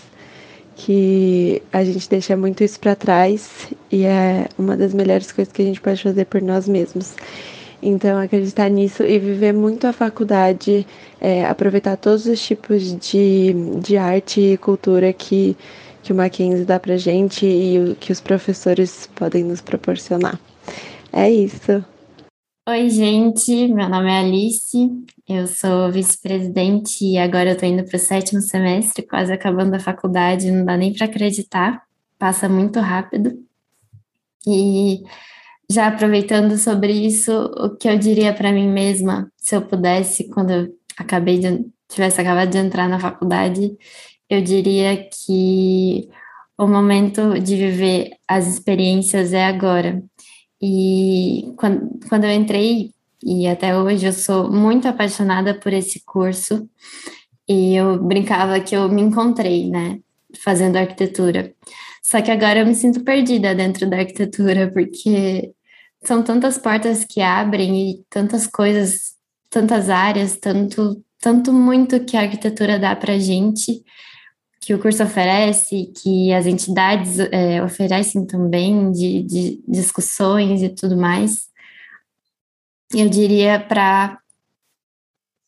que 0.76 1.60
a 1.72 1.84
gente 1.84 2.08
deixa 2.08 2.36
muito 2.36 2.64
isso 2.64 2.80
para 2.80 2.94
trás 2.94 3.68
e 3.90 4.04
é 4.04 4.46
uma 4.56 4.76
das 4.76 4.94
melhores 4.94 5.30
coisas 5.30 5.52
que 5.52 5.60
a 5.60 5.64
gente 5.64 5.80
pode 5.80 6.02
fazer 6.02 6.24
por 6.24 6.40
nós 6.40 6.66
mesmos. 6.66 7.14
Então, 7.82 8.20
acreditar 8.20 8.68
nisso 8.68 9.02
e 9.02 9.18
viver 9.18 9.52
muito 9.52 9.86
a 9.86 9.92
faculdade, 9.92 10.86
é, 11.20 11.44
aproveitar 11.46 11.96
todos 11.96 12.26
os 12.26 12.40
tipos 12.40 12.94
de, 12.98 13.54
de 13.80 13.96
arte 13.96 14.40
e 14.40 14.58
cultura 14.58 15.12
que, 15.12 15.56
que 16.02 16.12
o 16.12 16.16
Mackenzie 16.16 16.64
dá 16.64 16.78
pra 16.78 16.98
gente 16.98 17.46
e 17.46 17.78
o 17.78 17.96
que 17.96 18.12
os 18.12 18.20
professores 18.20 19.08
podem 19.14 19.44
nos 19.44 19.60
proporcionar. 19.62 20.38
É 21.12 21.30
isso. 21.30 21.82
Oi, 22.68 22.90
gente. 22.90 23.68
Meu 23.68 23.88
nome 23.88 24.10
é 24.10 24.20
Alice. 24.20 24.76
Eu 25.26 25.46
sou 25.46 25.90
vice-presidente 25.90 27.04
e 27.04 27.18
agora 27.18 27.50
eu 27.50 27.56
tô 27.56 27.64
indo 27.64 27.84
para 27.84 27.96
o 27.96 27.98
sétimo 27.98 28.40
semestre, 28.42 29.06
quase 29.06 29.32
acabando 29.32 29.74
a 29.74 29.80
faculdade. 29.80 30.50
Não 30.50 30.64
dá 30.64 30.76
nem 30.76 30.92
para 30.92 31.06
acreditar. 31.06 31.82
Passa 32.18 32.48
muito 32.48 32.78
rápido. 32.78 33.42
E 34.46 35.02
já 35.70 35.86
aproveitando 35.88 36.58
sobre 36.58 36.92
isso, 36.92 37.32
o 37.32 37.76
que 37.76 37.88
eu 37.88 37.98
diria 37.98 38.34
para 38.34 38.52
mim 38.52 38.68
mesma, 38.68 39.30
se 39.36 39.54
eu 39.56 39.62
pudesse, 39.62 40.28
quando 40.30 40.50
eu 40.50 40.68
acabei 40.98 41.38
de 41.38 41.64
tivesse 41.88 42.20
acabado 42.20 42.50
de 42.50 42.58
entrar 42.58 42.88
na 42.88 43.00
faculdade, 43.00 43.76
eu 44.28 44.40
diria 44.42 44.96
que 44.96 46.08
o 46.58 46.66
momento 46.66 47.38
de 47.40 47.56
viver 47.56 48.10
as 48.28 48.46
experiências 48.46 49.32
é 49.32 49.44
agora. 49.46 50.02
E 50.62 51.52
quando, 51.56 51.98
quando 52.08 52.24
eu 52.24 52.30
entrei, 52.32 52.92
e 53.24 53.46
até 53.48 53.76
hoje 53.76 54.06
eu 54.06 54.12
sou 54.12 54.50
muito 54.52 54.86
apaixonada 54.88 55.54
por 55.54 55.72
esse 55.72 56.02
curso, 56.04 56.68
E 57.48 57.74
eu 57.74 57.98
brincava 58.02 58.60
que 58.60 58.76
eu 58.76 58.88
me 58.88 59.02
encontrei, 59.02 59.68
né, 59.68 59.98
fazendo 60.44 60.76
arquitetura. 60.76 61.52
Só 62.02 62.22
que 62.22 62.30
agora 62.30 62.60
eu 62.60 62.66
me 62.66 62.74
sinto 62.76 63.02
perdida 63.04 63.54
dentro 63.54 63.90
da 63.90 63.98
arquitetura, 63.98 64.70
porque 64.72 65.52
são 66.02 66.22
tantas 66.22 66.56
portas 66.56 67.04
que 67.04 67.20
abrem 67.20 67.90
e 67.90 68.04
tantas 68.08 68.46
coisas, 68.46 69.14
tantas 69.50 69.90
áreas, 69.90 70.36
tanto, 70.36 71.04
tanto 71.20 71.52
muito 71.52 72.04
que 72.04 72.16
a 72.16 72.22
arquitetura 72.22 72.78
dá 72.78 72.96
para 72.96 73.18
gente, 73.18 73.84
que 74.60 74.74
o 74.74 74.78
curso 74.78 75.02
oferece, 75.02 75.92
que 76.02 76.32
as 76.32 76.46
entidades 76.46 77.18
é, 77.18 77.62
oferecem 77.62 78.26
também, 78.26 78.92
de, 78.92 79.22
de 79.22 79.62
discussões 79.66 80.62
e 80.62 80.68
tudo 80.68 80.96
mais. 80.96 81.48
Eu 82.92 83.08
diria 83.08 83.58
para 83.58 84.18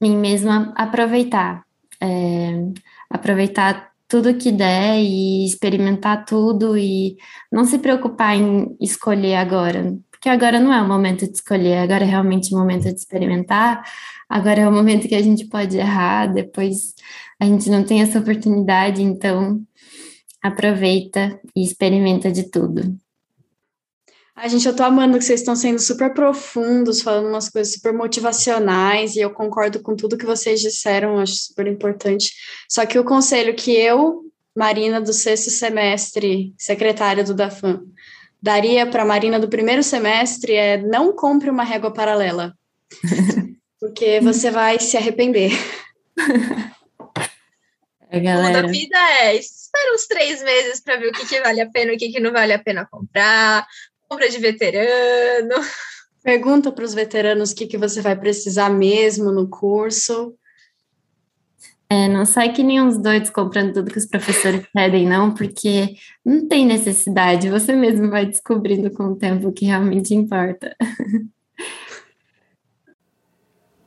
mim 0.00 0.16
mesma 0.16 0.73
aproveitar, 0.76 1.64
é, 2.00 2.52
aproveitar 3.11 3.92
tudo 4.09 4.37
que 4.37 4.52
der 4.52 4.99
e 4.99 5.47
experimentar 5.47 6.25
tudo 6.25 6.76
e 6.76 7.16
não 7.50 7.64
se 7.64 7.78
preocupar 7.78 8.37
em 8.37 8.76
escolher 8.80 9.37
agora, 9.37 9.97
porque 10.23 10.29
agora 10.29 10.61
não 10.61 10.73
é 10.73 10.81
o 10.81 10.87
momento 10.87 11.26
de 11.26 11.33
escolher, 11.33 11.79
agora 11.79 12.05
é 12.05 12.07
realmente 12.07 12.55
o 12.55 12.57
momento 12.57 12.85
de 12.85 12.95
experimentar, 12.95 13.83
agora 14.29 14.61
é 14.61 14.69
o 14.69 14.71
momento 14.71 15.09
que 15.09 15.17
a 15.17 15.21
gente 15.21 15.47
pode 15.47 15.76
errar, 15.76 16.26
depois 16.33 16.95
a 17.41 17.45
gente 17.45 17.69
não 17.69 17.83
tem 17.83 18.02
essa 18.02 18.21
oportunidade, 18.21 19.02
então 19.02 19.61
aproveita 20.41 21.41
e 21.57 21.64
experimenta 21.64 22.31
de 22.31 22.45
tudo. 22.45 22.97
A 24.37 24.47
gente, 24.47 24.64
eu 24.64 24.76
tô 24.76 24.85
amando 24.85 25.19
que 25.19 25.25
vocês 25.25 25.41
estão 25.41 25.57
sendo 25.57 25.81
super 25.81 26.14
profundos, 26.14 27.02
falando 27.02 27.26
umas 27.26 27.49
coisas 27.49 27.75
super 27.75 27.93
motivacionais, 27.93 29.17
e 29.17 29.19
eu 29.19 29.31
concordo 29.31 29.83
com 29.83 29.97
tudo 29.97 30.17
que 30.17 30.25
vocês 30.25 30.61
disseram, 30.61 31.19
acho 31.19 31.35
super 31.35 31.67
importante. 31.67 32.33
Só 32.69 32.87
que 32.87 32.97
o 32.97 33.05
conselho 33.05 33.57
que 33.57 33.73
eu, 33.73 34.23
Marina, 34.57 35.00
do 35.00 35.12
sexto 35.12 35.50
semestre, 35.50 36.55
secretária 36.57 37.25
do 37.25 37.35
DAFAM, 37.35 37.83
daria 38.42 38.87
para 38.87 39.02
a 39.02 39.06
Marina 39.06 39.38
do 39.38 39.49
primeiro 39.49 39.82
semestre 39.82 40.54
é 40.54 40.76
não 40.76 41.14
compre 41.14 41.49
uma 41.49 41.62
régua 41.62 41.92
paralela, 41.92 42.54
porque 43.78 44.20
você 44.20 44.50
vai 44.50 44.80
se 44.80 44.96
arrepender. 44.96 45.52
A 48.11 48.18
galera. 48.18 48.58
O 48.58 48.62
da 48.62 48.68
vida 48.68 48.99
é 49.20 49.37
espera 49.37 49.94
uns 49.94 50.06
três 50.06 50.42
meses 50.42 50.80
para 50.80 50.96
ver 50.96 51.08
o 51.08 51.12
que, 51.12 51.26
que 51.26 51.40
vale 51.40 51.61
a 51.61 51.70
pena 51.70 51.92
e 51.92 51.94
o 51.94 51.99
que, 51.99 52.11
que 52.11 52.20
não 52.20 52.32
vale 52.32 52.52
a 52.52 52.58
pena 52.58 52.87
comprar 52.90 53.66
compra 54.12 54.28
de 54.28 54.38
veterano. 54.38 55.54
Pergunta 56.22 56.70
para 56.70 56.84
os 56.84 56.92
veteranos 56.92 57.50
o 57.50 57.54
que, 57.54 57.66
que 57.66 57.78
você 57.78 58.02
vai 58.02 58.14
precisar 58.14 58.68
mesmo 58.68 59.32
no 59.32 59.49
curso. 59.49 60.34
É, 61.92 62.08
não 62.08 62.25
sai 62.25 62.54
que 62.54 62.62
nem 62.62 62.80
uns 62.80 62.96
doidos 62.96 63.28
comprando 63.28 63.75
tudo 63.75 63.90
que 63.90 63.99
os 63.99 64.06
professores 64.06 64.64
pedem, 64.72 65.06
não, 65.06 65.34
porque 65.34 65.94
não 66.25 66.49
tem 66.49 66.64
necessidade, 66.64 67.50
você 67.50 67.75
mesmo 67.75 68.08
vai 68.08 68.25
descobrindo 68.25 68.90
com 68.90 69.08
o 69.08 69.14
tempo 69.14 69.49
o 69.49 69.52
que 69.52 69.66
realmente 69.66 70.14
importa. 70.14 70.75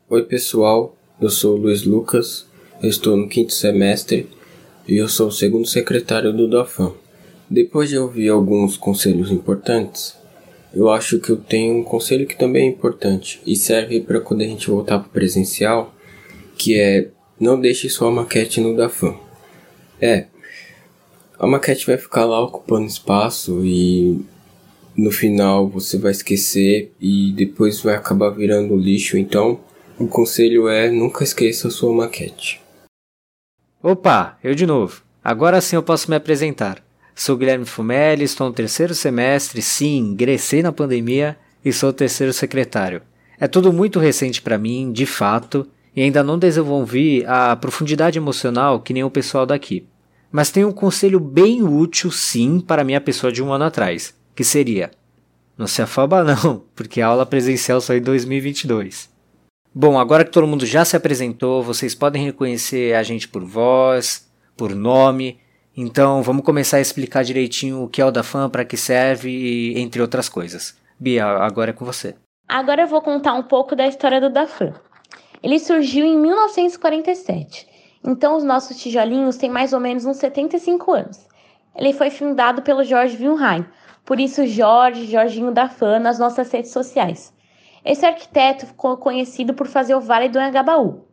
Oi, 0.08 0.24
pessoal, 0.26 0.96
eu 1.20 1.32
sou 1.32 1.56
o 1.56 1.60
Luiz 1.60 1.84
Lucas, 1.84 2.46
eu 2.80 2.90
estou 2.90 3.18
no 3.18 3.28
quinto 3.28 3.54
semestre 3.54 4.30
e 4.88 4.98
eu 4.98 5.10
sou 5.10 5.30
o 5.30 5.32
segundo 5.32 5.68
secretário 5.68 6.32
do 6.32 6.48
DOFAM. 6.48 6.94
Depois 7.50 7.90
de 7.90 7.98
ouvir 7.98 8.30
alguns 8.30 8.78
conselhos 8.78 9.32
importantes, 9.32 10.16
eu 10.72 10.92
acho 10.92 11.20
que 11.20 11.32
eu 11.32 11.38
tenho 11.38 11.80
um 11.80 11.84
conselho 11.84 12.28
que 12.28 12.38
também 12.38 12.68
é 12.68 12.70
importante 12.70 13.42
e 13.48 13.56
serve 13.56 14.00
para 14.00 14.22
quando 14.22 14.42
a 14.42 14.48
gente 14.48 14.70
voltar 14.70 15.00
para 15.00 15.08
o 15.08 15.12
presencial, 15.12 15.92
que 16.56 16.80
é 16.80 17.10
não 17.40 17.60
deixe 17.60 17.90
sua 17.90 18.12
maquete 18.12 18.62
no 18.62 18.76
Dafan. 18.76 19.16
É, 20.02 20.28
a 21.38 21.48
maquete 21.48 21.86
vai 21.86 21.98
ficar 21.98 22.26
lá 22.26 22.40
ocupando 22.42 22.86
espaço 22.86 23.64
e 23.64 24.26
no 24.96 25.12
final 25.12 25.68
você 25.68 25.98
vai 25.98 26.12
esquecer 26.12 26.94
e 27.00 27.34
depois 27.34 27.82
vai 27.82 27.96
acabar 27.96 28.30
virando 28.30 28.76
lixo, 28.76 29.18
então 29.18 29.60
o 30.00 30.08
conselho 30.08 30.68
é 30.68 30.90
nunca 30.90 31.24
esqueça 31.24 31.70
sua 31.70 31.94
maquete. 31.94 32.62
Opa, 33.84 34.38
eu 34.44 34.56
de 34.56 34.66
novo. 34.66 35.02
Agora 35.24 35.60
sim 35.60 35.76
eu 35.76 35.84
posso 35.84 36.10
me 36.10 36.16
apresentar. 36.16 36.84
Sou 37.14 37.38
Guilherme 37.38 37.66
Fumelli, 37.66 38.24
estou 38.24 38.48
no 38.48 38.54
terceiro 38.54 38.94
semestre, 38.94 39.62
sim, 39.62 39.98
ingressei 39.98 40.62
na 40.62 40.72
pandemia 40.72 41.38
e 41.64 41.72
sou 41.72 41.90
o 41.90 41.94
terceiro 41.94 42.34
secretário. 42.34 43.02
É 43.40 43.48
tudo 43.48 43.74
muito 43.74 44.00
recente 44.00 44.42
para 44.42 44.58
mim, 44.58 44.92
de 44.92 45.06
fato, 45.06 45.68
e 45.96 46.02
ainda 46.02 46.24
não 46.24 46.38
desenvolvi 46.38 47.24
a 47.26 47.56
profundidade 47.56 48.18
emocional 48.18 48.80
que 48.80 48.94
nem 48.94 49.04
o 49.04 49.10
pessoal 49.10 49.46
daqui. 49.46 49.88
Mas 50.32 50.52
tenho 50.52 50.68
um 50.68 50.74
conselho 50.74 51.20
bem 51.20 51.64
útil, 51.64 52.12
sim, 52.12 52.60
para 52.60 52.84
minha 52.84 53.00
pessoa 53.00 53.32
de 53.32 53.42
um 53.42 53.54
ano 53.54 53.66
atrás, 53.66 54.14
que 54.36 54.44
seria: 54.44 54.92
não 55.58 55.68
se 55.68 55.82
afoba 55.82 56.24
não, 56.24 56.64
porque 56.76 57.02
a 57.02 57.08
aula 57.08 57.26
presencial 57.26 57.80
só 57.80 57.94
em 57.94 58.02
2022. 58.02 59.10
Bom, 59.74 60.00
agora 60.00 60.24
que 60.24 60.32
todo 60.32 60.48
mundo 60.48 60.66
já 60.66 60.86
se 60.86 60.96
apresentou, 60.96 61.64
vocês 61.64 61.94
podem 61.94 62.24
reconhecer 62.24 62.96
a 62.96 63.04
gente 63.04 63.28
por 63.28 63.44
voz, 63.44 64.30
por 64.56 64.74
nome 64.74 65.40
então 65.78 66.24
vamos 66.24 66.46
começar 66.46 66.78
a 66.78 66.82
explicar 66.82 67.24
direitinho 67.24 67.84
o 67.84 67.90
que 67.90 68.02
é 68.02 68.06
o 68.06 68.12
DAFAM, 68.12 68.50
para 68.50 68.64
que 68.64 68.78
serve 68.78 69.78
entre 69.78 70.02
outras 70.02 70.30
coisas. 70.30 70.78
Bia, 70.98 71.26
agora 71.26 71.72
é 71.72 71.74
com 71.74 71.84
você. 71.84 72.16
Agora 72.48 72.84
eu 72.84 72.88
vou 72.88 73.02
contar 73.02 73.34
um 73.34 73.44
pouco 73.44 73.76
da 73.76 73.86
história 73.86 74.22
do 74.22 74.30
DAFAM. 74.30 74.74
Ele 75.46 75.60
surgiu 75.60 76.04
em 76.04 76.18
1947, 76.18 77.68
então 78.04 78.36
os 78.36 78.44
nossos 78.44 78.82
tijolinhos 78.82 79.38
têm 79.38 79.48
mais 79.48 79.74
ou 79.74 79.80
menos 79.80 80.04
uns 80.04 80.18
75 80.18 80.92
anos. 80.92 81.28
Ele 81.76 81.94
foi 81.94 82.10
fundado 82.10 82.64
pelo 82.64 82.84
Jorge 82.84 83.16
Wilhelm, 83.24 83.64
por 84.04 84.20
isso 84.20 84.48
Jorge, 84.48 85.06
Jorginho 85.06 85.52
DAFAM 85.52 86.00
nas 86.00 86.18
nossas 86.18 86.52
redes 86.52 86.72
sociais. 86.72 87.32
Esse 87.86 88.08
arquiteto 88.08 88.66
ficou 88.66 88.98
conhecido 88.98 89.54
por 89.54 89.68
fazer 89.68 89.94
o 89.94 90.02
Vale 90.02 90.30
do 90.30 90.40
Anhangabaú, 90.40 91.06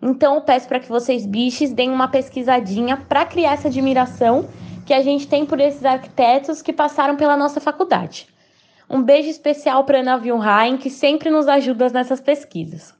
então 0.00 0.36
eu 0.36 0.40
peço 0.40 0.66
para 0.66 0.80
que 0.80 0.88
vocês, 0.88 1.26
bichos, 1.26 1.70
deem 1.70 1.90
uma 1.90 2.08
pesquisadinha 2.08 2.96
para 2.96 3.26
criar 3.26 3.52
essa 3.52 3.68
admiração 3.68 4.48
que 4.86 4.94
a 4.94 5.02
gente 5.02 5.28
tem 5.28 5.44
por 5.44 5.60
esses 5.60 5.84
arquitetos 5.84 6.62
que 6.62 6.72
passaram 6.72 7.16
pela 7.16 7.36
nossa 7.36 7.60
faculdade. 7.60 8.28
Um 8.88 9.02
beijo 9.02 9.28
especial 9.28 9.84
para 9.84 10.00
Ana 10.00 10.16
Wilhelm, 10.16 10.78
que 10.78 10.88
sempre 10.88 11.28
nos 11.28 11.46
ajuda 11.46 11.90
nessas 11.90 12.18
pesquisas. 12.18 12.96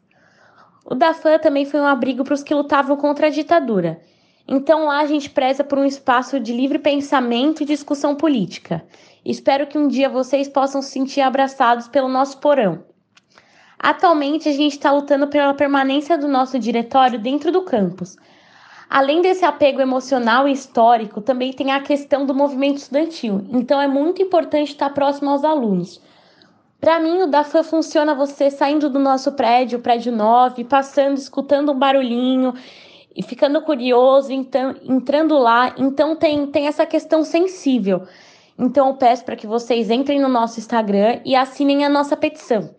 O 0.90 0.94
DAFAN 0.94 1.38
também 1.38 1.66
foi 1.66 1.80
um 1.80 1.86
abrigo 1.86 2.24
para 2.24 2.32
os 2.32 2.42
que 2.42 2.54
lutavam 2.54 2.96
contra 2.96 3.26
a 3.26 3.30
ditadura. 3.30 4.00
Então 4.48 4.86
lá 4.86 5.00
a 5.00 5.06
gente 5.06 5.28
preza 5.28 5.62
por 5.62 5.78
um 5.78 5.84
espaço 5.84 6.40
de 6.40 6.50
livre 6.50 6.78
pensamento 6.78 7.62
e 7.62 7.66
discussão 7.66 8.14
política. 8.14 8.82
Espero 9.22 9.66
que 9.66 9.76
um 9.76 9.86
dia 9.86 10.08
vocês 10.08 10.48
possam 10.48 10.80
se 10.80 10.90
sentir 10.92 11.20
abraçados 11.20 11.88
pelo 11.88 12.08
nosso 12.08 12.38
porão. 12.38 12.82
Atualmente, 13.78 14.48
a 14.48 14.52
gente 14.52 14.72
está 14.72 14.90
lutando 14.90 15.28
pela 15.28 15.52
permanência 15.52 16.16
do 16.16 16.26
nosso 16.26 16.58
diretório 16.58 17.18
dentro 17.18 17.52
do 17.52 17.62
campus. 17.62 18.16
Além 18.88 19.20
desse 19.20 19.44
apego 19.44 19.82
emocional 19.82 20.48
e 20.48 20.52
histórico, 20.52 21.20
também 21.20 21.52
tem 21.52 21.70
a 21.70 21.82
questão 21.82 22.24
do 22.24 22.34
movimento 22.34 22.78
estudantil, 22.78 23.46
então 23.50 23.78
é 23.78 23.86
muito 23.86 24.22
importante 24.22 24.72
estar 24.72 24.88
próximo 24.88 25.28
aos 25.28 25.44
alunos. 25.44 26.00
Para 26.80 27.00
mim, 27.00 27.22
o 27.22 27.26
DAFA 27.26 27.64
funciona 27.64 28.14
você 28.14 28.50
saindo 28.50 28.88
do 28.88 28.98
nosso 28.98 29.32
prédio, 29.32 29.80
prédio 29.80 30.12
9, 30.12 30.64
passando, 30.64 31.16
escutando 31.16 31.72
um 31.72 31.78
barulhinho 31.78 32.54
e 33.16 33.22
ficando 33.22 33.60
curioso, 33.62 34.32
então, 34.32 34.76
entrando 34.84 35.36
lá. 35.36 35.74
Então, 35.76 36.14
tem, 36.14 36.46
tem 36.46 36.68
essa 36.68 36.86
questão 36.86 37.24
sensível. 37.24 38.06
Então, 38.56 38.88
eu 38.88 38.94
peço 38.94 39.24
para 39.24 39.34
que 39.34 39.46
vocês 39.46 39.90
entrem 39.90 40.20
no 40.20 40.28
nosso 40.28 40.60
Instagram 40.60 41.20
e 41.24 41.34
assinem 41.34 41.84
a 41.84 41.88
nossa 41.88 42.16
petição. 42.16 42.74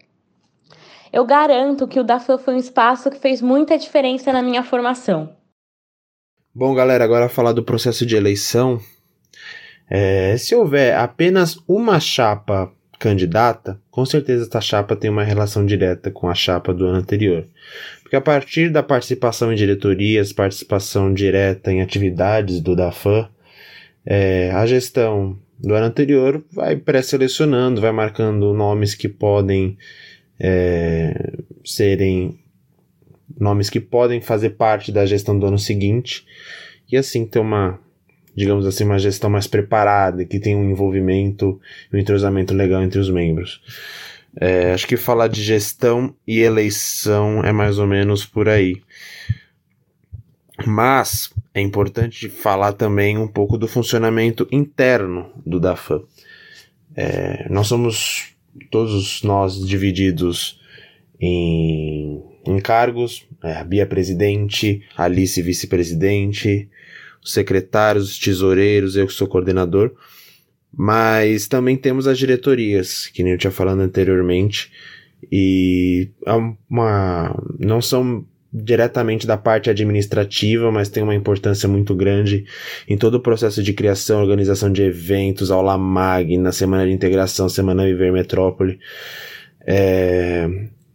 Eu 1.12 1.26
garanto 1.26 1.88
que 1.88 2.00
o 2.00 2.04
DAFAN 2.04 2.38
foi 2.38 2.54
um 2.54 2.60
espaço 2.60 3.10
que 3.10 3.18
fez 3.18 3.42
muita 3.42 3.78
diferença 3.78 4.32
na 4.32 4.42
minha 4.42 4.64
formação. 4.64 5.36
Bom, 6.56 6.74
galera, 6.74 7.04
agora 7.04 7.28
falar 7.28 7.52
do 7.52 7.64
processo 7.64 8.06
de 8.06 8.16
eleição. 8.16 8.80
É, 9.90 10.38
se 10.38 10.56
houver 10.56 10.96
apenas 10.96 11.58
uma 11.68 12.00
chapa 12.00 12.72
candidata, 13.00 13.80
com 13.90 14.06
certeza 14.06 14.46
essa 14.46 14.60
chapa 14.60 14.96
tem 14.96 15.10
uma 15.10 15.24
relação 15.24 15.66
direta 15.66 16.12
com 16.12 16.28
a 16.28 16.36
chapa 16.36 16.74
do 16.74 16.86
ano 16.86 16.98
anterior. 16.98 17.48
Porque 18.04 18.16
a 18.16 18.22
partir 18.22 18.70
da 18.70 18.84
participação 18.84 19.54
em 19.54 19.56
diretorias, 19.56 20.34
participação 20.34 21.14
direta 21.14 21.72
em 21.72 21.82
atividades 21.82 22.60
do 22.60 22.76
DAFAN, 22.76 23.30
é, 24.06 24.52
a 24.52 24.66
gestão 24.66 25.40
do 25.58 25.74
ano 25.74 25.86
anterior 25.86 26.44
vai 26.52 26.76
pré-selecionando, 26.76 27.80
vai 27.80 27.92
marcando 27.92 28.54
nomes 28.54 28.94
que 28.94 29.08
podem 29.08 29.78
é, 30.40 31.34
serem 31.64 32.40
nomes 33.40 33.70
que 33.70 33.80
podem 33.80 34.20
fazer 34.20 34.52
parte 34.52 34.92
da 34.92 35.06
gestão 35.06 35.38
do 35.38 35.46
ano 35.46 35.60
seguinte 35.60 36.26
e 36.92 36.98
assim 36.98 37.26
ter 37.26 37.40
uma, 37.40 37.80
digamos 38.40 38.66
assim, 38.66 38.86
uma 38.86 38.98
gestão 38.98 39.30
mais 39.30 39.48
preparada, 39.48 40.24
que 40.24 40.40
tem 40.40 40.56
um 40.56 40.70
envolvimento 40.70 41.60
e 41.92 41.98
um 41.98 42.00
entrosamento 42.00 42.54
legal 42.54 42.82
entre 42.82 42.98
os 42.98 43.10
membros. 43.10 43.62
É, 44.34 44.72
acho 44.72 44.88
que 44.88 44.96
falar 44.96 45.28
de 45.28 45.44
gestão 45.44 46.16
e 46.26 46.40
eleição 46.40 47.44
é 47.44 47.52
mais 47.52 47.78
ou 47.78 47.86
menos 47.86 48.26
por 48.26 48.48
aí. 48.48 48.82
Mas 50.66 51.34
é 51.54 51.60
importante 51.60 52.30
falar 52.30 52.72
também 52.72 53.18
um 53.18 53.28
pouco 53.28 53.58
do 53.58 53.68
funcionamento 53.68 54.48
interno 54.54 55.30
do 55.46 55.60
DAFAM. 55.60 56.02
É, 56.96 57.46
nós 57.50 57.68
somos 57.68 58.34
todos 58.72 59.22
nós 59.22 59.68
divididos 59.68 60.62
em, 61.20 62.24
em 62.46 62.58
cargos, 62.62 63.28
é, 63.44 63.52
a 63.52 63.66
Bia 63.66 63.86
presidente, 63.86 64.82
Alice 64.96 65.42
vice-presidente, 65.42 66.70
os 67.22 67.34
secretários, 67.34 68.12
os 68.12 68.20
tesoureiros, 68.20 68.96
eu 68.96 69.08
que 69.08 69.14
sou 69.14 69.28
coordenador, 69.28 69.92
mas 70.72 71.48
também 71.48 71.76
temos 71.76 72.08
as 72.08 72.18
diretorias, 72.18 73.08
que 73.08 73.24
nem 73.24 73.34
eu 73.34 73.38
tinha 73.38 73.52
falado 73.52 73.80
anteriormente, 73.80 74.72
e 75.32 76.10
é 76.26 76.32
uma, 76.70 77.36
não 77.60 77.82
são 77.82 78.26
diretamente 78.52 79.28
da 79.28 79.38
parte 79.38 79.70
administrativa, 79.70 80.72
mas 80.72 80.90
tem 80.90 81.04
uma 81.04 81.14
importância 81.14 81.70
muito 81.70 81.94
grande 81.94 82.46
em 82.88 82.98
todo 82.98 83.16
o 83.16 83.20
processo 83.20 83.62
de 83.62 83.74
criação, 83.74 84.22
organização 84.22 84.72
de 84.72 84.82
eventos, 84.82 85.52
aula 85.52 85.78
magna, 85.78 86.52
semana 86.52 86.86
de 86.86 86.92
integração, 86.92 87.48
semana 87.48 87.86
Viver 87.86 88.12
Metrópole. 88.12 88.80
É... 89.66 90.48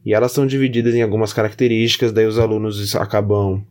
E 0.05 0.13
elas 0.13 0.33
são 0.33 0.47
divididas 0.47 0.95
em 0.95 1.03
algumas 1.03 1.33
características, 1.33 2.13
daí 2.13 2.27
os 2.27 2.39
alunos 2.39 2.95
acabam. 2.97 3.65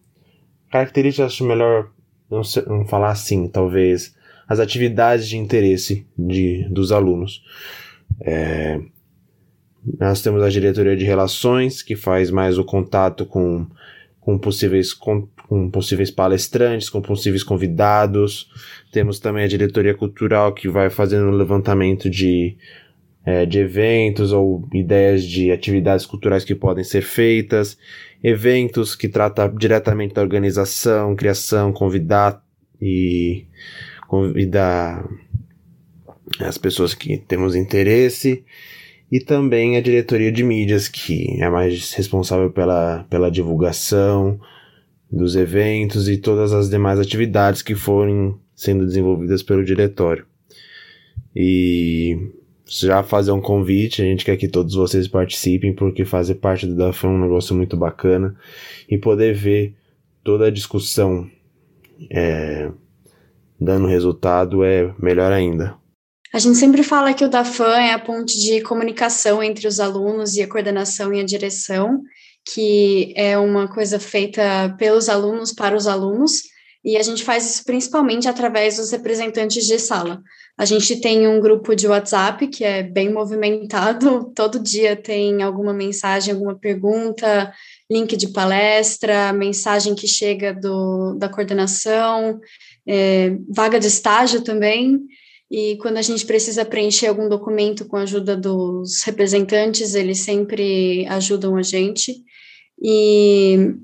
Características, 0.72 1.33
acho 1.33 1.45
melhor 1.45 1.89
não 2.29 2.85
falar 2.85 3.11
assim, 3.11 3.47
talvez. 3.47 4.15
As 4.47 4.59
atividades 4.59 5.27
de 5.27 5.37
interesse 5.37 6.05
de, 6.17 6.67
dos 6.69 6.91
alunos. 6.91 7.43
É... 8.21 8.79
Nós 9.99 10.21
temos 10.21 10.41
a 10.41 10.49
diretoria 10.49 10.95
de 10.95 11.03
relações, 11.03 11.81
que 11.81 11.95
faz 11.95 12.31
mais 12.31 12.57
o 12.57 12.63
contato 12.63 13.25
com, 13.25 13.67
com, 14.19 14.37
possíveis, 14.37 14.93
com, 14.93 15.27
com 15.47 15.69
possíveis 15.69 16.09
palestrantes, 16.09 16.89
com 16.89 17.01
possíveis 17.01 17.43
convidados. 17.43 18.49
Temos 18.91 19.19
também 19.19 19.43
a 19.43 19.47
diretoria 19.47 19.93
cultural, 19.93 20.53
que 20.53 20.69
vai 20.69 20.89
fazendo 20.89 21.27
o 21.27 21.35
levantamento 21.35 22.09
de, 22.09 22.55
é, 23.25 23.45
de 23.45 23.59
eventos 23.59 24.31
ou 24.31 24.67
ideias 24.73 25.23
de 25.23 25.51
atividades 25.51 26.05
culturais 26.05 26.43
que 26.43 26.55
podem 26.55 26.83
ser 26.83 27.01
feitas. 27.01 27.77
Eventos 28.23 28.95
que 28.95 29.07
trata 29.07 29.47
diretamente 29.47 30.13
da 30.13 30.21
organização, 30.21 31.15
criação, 31.15 31.71
convidar 31.71 32.43
e 32.81 33.45
convidar 34.07 35.07
as 36.39 36.57
pessoas 36.57 36.93
que 36.93 37.17
temos 37.17 37.55
interesse 37.55 38.43
e 39.11 39.19
também 39.19 39.77
a 39.77 39.81
diretoria 39.81 40.31
de 40.31 40.43
mídias, 40.43 40.87
que 40.87 41.41
é 41.41 41.49
mais 41.49 41.93
responsável 41.93 42.49
pela, 42.49 43.05
pela 43.09 43.29
divulgação 43.29 44.39
dos 45.11 45.35
eventos 45.35 46.09
e 46.09 46.17
todas 46.17 46.51
as 46.51 46.69
demais 46.69 46.99
atividades 46.99 47.61
que 47.61 47.75
forem 47.75 48.35
sendo 48.55 48.85
desenvolvidas 48.85 49.43
pelo 49.43 49.63
diretório. 49.63 50.25
E 51.35 52.17
já 52.65 53.03
fazer 53.03 53.32
um 53.32 53.41
convite, 53.41 54.01
a 54.01 54.05
gente 54.05 54.25
quer 54.25 54.38
que 54.38 54.48
todos 54.48 54.75
vocês 54.75 55.08
participem, 55.08 55.74
porque 55.74 56.05
fazer 56.05 56.36
parte 56.36 56.65
do 56.65 56.75
DAFAM 56.75 57.10
é 57.10 57.12
um 57.12 57.22
negócio 57.22 57.55
muito 57.55 57.75
bacana 57.75 58.36
e 58.89 58.98
poder 58.98 59.34
ver 59.34 59.75
toda 60.24 60.48
a 60.48 60.51
discussão 60.51 61.29
é, 62.12 62.72
dando 63.60 63.88
resultado 63.88 64.63
é 64.63 64.93
melhor 65.00 65.32
ainda. 65.32 65.75
A 66.34 66.39
gente 66.39 66.58
sempre 66.58 66.82
fala 66.82 67.13
que 67.13 67.24
o 67.24 67.29
DAFAN 67.29 67.77
é 67.77 67.91
a 67.91 68.00
ponte 68.00 68.39
de 68.39 68.62
comunicação 68.62 69.43
entre 69.43 69.67
os 69.67 69.79
alunos 69.79 70.36
e 70.36 70.41
a 70.41 70.48
coordenação 70.48 71.13
e 71.13 71.20
a 71.20 71.24
direção, 71.24 72.01
que 72.51 73.13
é 73.15 73.38
uma 73.38 73.67
coisa 73.67 74.00
feita 74.00 74.75
pelos 74.79 75.10
alunos 75.10 75.53
para 75.53 75.75
os 75.75 75.86
alunos, 75.86 76.41
e 76.83 76.97
a 76.97 77.01
gente 77.01 77.23
faz 77.23 77.49
isso 77.49 77.63
principalmente 77.63 78.27
através 78.27 78.77
dos 78.77 78.91
representantes 78.91 79.65
de 79.65 79.79
sala. 79.79 80.21
A 80.57 80.65
gente 80.65 80.99
tem 80.99 81.27
um 81.27 81.39
grupo 81.39 81.75
de 81.75 81.87
WhatsApp 81.87 82.47
que 82.47 82.63
é 82.63 82.83
bem 82.83 83.11
movimentado, 83.11 84.31
todo 84.35 84.59
dia 84.59 84.95
tem 84.95 85.41
alguma 85.41 85.73
mensagem, 85.73 86.34
alguma 86.34 86.55
pergunta, 86.55 87.53
link 87.89 88.17
de 88.17 88.27
palestra, 88.27 89.31
mensagem 89.31 89.95
que 89.95 90.08
chega 90.08 90.53
do, 90.53 91.15
da 91.15 91.29
coordenação, 91.29 92.39
é, 92.86 93.38
vaga 93.49 93.79
de 93.79 93.88
estágio 93.88 94.41
também. 94.41 94.99
E 95.49 95.77
quando 95.77 95.97
a 95.97 96.01
gente 96.01 96.25
precisa 96.25 96.65
preencher 96.65 97.08
algum 97.08 97.29
documento 97.29 97.86
com 97.86 97.95
a 97.95 98.01
ajuda 98.01 98.36
dos 98.36 99.03
representantes, 99.03 99.93
eles 99.93 100.19
sempre 100.19 101.05
ajudam 101.08 101.55
a 101.55 101.62
gente. 101.62 102.23
E 102.81 103.75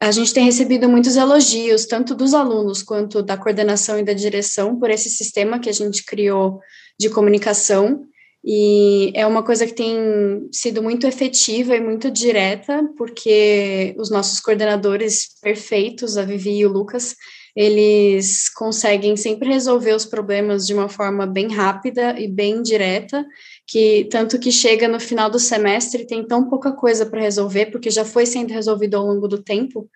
a 0.00 0.10
gente 0.12 0.32
tem 0.32 0.44
recebido 0.44 0.88
muitos 0.88 1.16
elogios, 1.16 1.84
tanto 1.84 2.14
dos 2.14 2.32
alunos 2.32 2.82
quanto 2.82 3.22
da 3.22 3.36
coordenação 3.36 3.98
e 3.98 4.04
da 4.04 4.12
direção, 4.12 4.78
por 4.78 4.90
esse 4.90 5.10
sistema 5.10 5.58
que 5.58 5.68
a 5.68 5.72
gente 5.72 6.04
criou 6.04 6.60
de 6.98 7.10
comunicação. 7.10 8.06
E 8.44 9.10
é 9.14 9.26
uma 9.26 9.42
coisa 9.42 9.66
que 9.66 9.74
tem 9.74 10.48
sido 10.52 10.82
muito 10.82 11.06
efetiva 11.06 11.74
e 11.74 11.80
muito 11.80 12.10
direta, 12.10 12.88
porque 12.96 13.96
os 13.98 14.08
nossos 14.08 14.38
coordenadores 14.38 15.38
perfeitos, 15.42 16.16
a 16.16 16.24
Vivi 16.24 16.58
e 16.58 16.66
o 16.66 16.72
Lucas, 16.72 17.16
eles 17.56 18.48
conseguem 18.48 19.16
sempre 19.16 19.48
resolver 19.48 19.92
os 19.92 20.06
problemas 20.06 20.64
de 20.64 20.72
uma 20.72 20.88
forma 20.88 21.26
bem 21.26 21.52
rápida 21.52 22.14
e 22.16 22.28
bem 22.28 22.62
direta, 22.62 23.26
que 23.68 24.08
tanto 24.10 24.38
que 24.38 24.50
chega 24.50 24.88
no 24.88 24.98
final 24.98 25.28
do 25.28 25.38
semestre 25.38 26.06
tem 26.06 26.26
tão 26.26 26.48
pouca 26.48 26.72
coisa 26.72 27.04
para 27.04 27.20
resolver, 27.20 27.66
porque 27.66 27.90
já 27.90 28.02
foi 28.02 28.24
sendo 28.24 28.50
resolvido 28.50 28.96
ao 28.96 29.04
longo 29.04 29.28
do 29.28 29.42
tempo, 29.42 29.90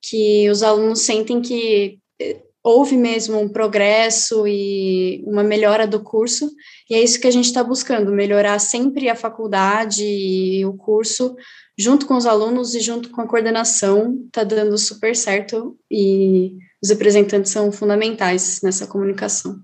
que 0.00 0.48
os 0.48 0.62
alunos 0.62 1.00
sentem 1.00 1.42
que 1.42 1.98
eh, 2.18 2.40
houve 2.64 2.96
mesmo 2.96 3.38
um 3.38 3.48
progresso 3.48 4.46
e 4.46 5.22
uma 5.26 5.42
melhora 5.42 5.86
do 5.86 6.02
curso, 6.02 6.50
e 6.88 6.94
é 6.94 7.02
isso 7.02 7.20
que 7.20 7.26
a 7.26 7.30
gente 7.30 7.44
está 7.44 7.62
buscando, 7.62 8.10
melhorar 8.10 8.58
sempre 8.58 9.10
a 9.10 9.14
faculdade 9.14 10.02
e 10.02 10.64
o 10.64 10.72
curso, 10.72 11.36
junto 11.78 12.06
com 12.06 12.16
os 12.16 12.24
alunos 12.24 12.74
e 12.74 12.80
junto 12.80 13.10
com 13.10 13.20
a 13.20 13.28
coordenação, 13.28 14.24
está 14.24 14.42
dando 14.42 14.78
super 14.78 15.14
certo, 15.14 15.76
e 15.90 16.52
os 16.82 16.88
representantes 16.88 17.52
são 17.52 17.70
fundamentais 17.70 18.60
nessa 18.62 18.86
comunicação. 18.86 19.58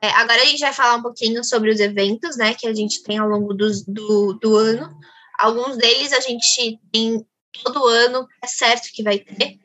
É, 0.00 0.08
agora 0.10 0.42
a 0.42 0.44
gente 0.44 0.60
vai 0.60 0.72
falar 0.72 0.96
um 0.96 1.02
pouquinho 1.02 1.42
sobre 1.42 1.70
os 1.70 1.80
eventos, 1.80 2.36
né, 2.36 2.54
que 2.54 2.66
a 2.66 2.74
gente 2.74 3.02
tem 3.02 3.18
ao 3.18 3.28
longo 3.28 3.54
do, 3.54 4.34
do, 4.34 4.56
ano. 4.56 4.94
Alguns 5.38 5.76
deles 5.76 6.12
a 6.12 6.20
gente 6.20 6.78
tem 6.92 7.26
todo 7.64 7.86
ano, 7.86 8.26
é 8.42 8.46
certo 8.46 8.90
que 8.92 9.02
vai 9.02 9.18
ter. 9.18 9.58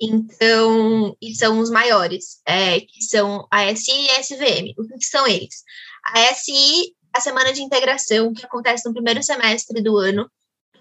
Então, 0.00 1.16
e 1.22 1.34
são 1.34 1.58
os 1.60 1.70
maiores, 1.70 2.42
é, 2.44 2.80
que 2.80 3.02
são 3.02 3.46
a 3.50 3.74
SI 3.74 3.92
e 3.92 4.10
a 4.10 4.20
SVM. 4.20 4.74
O 4.76 4.98
que 4.98 5.04
são 5.04 5.26
eles? 5.26 5.62
A 6.04 6.34
SI, 6.34 6.94
a 7.12 7.20
Semana 7.20 7.52
de 7.52 7.62
Integração, 7.62 8.32
que 8.32 8.44
acontece 8.44 8.86
no 8.86 8.92
primeiro 8.92 9.22
semestre 9.22 9.80
do 9.80 9.96
ano, 9.96 10.30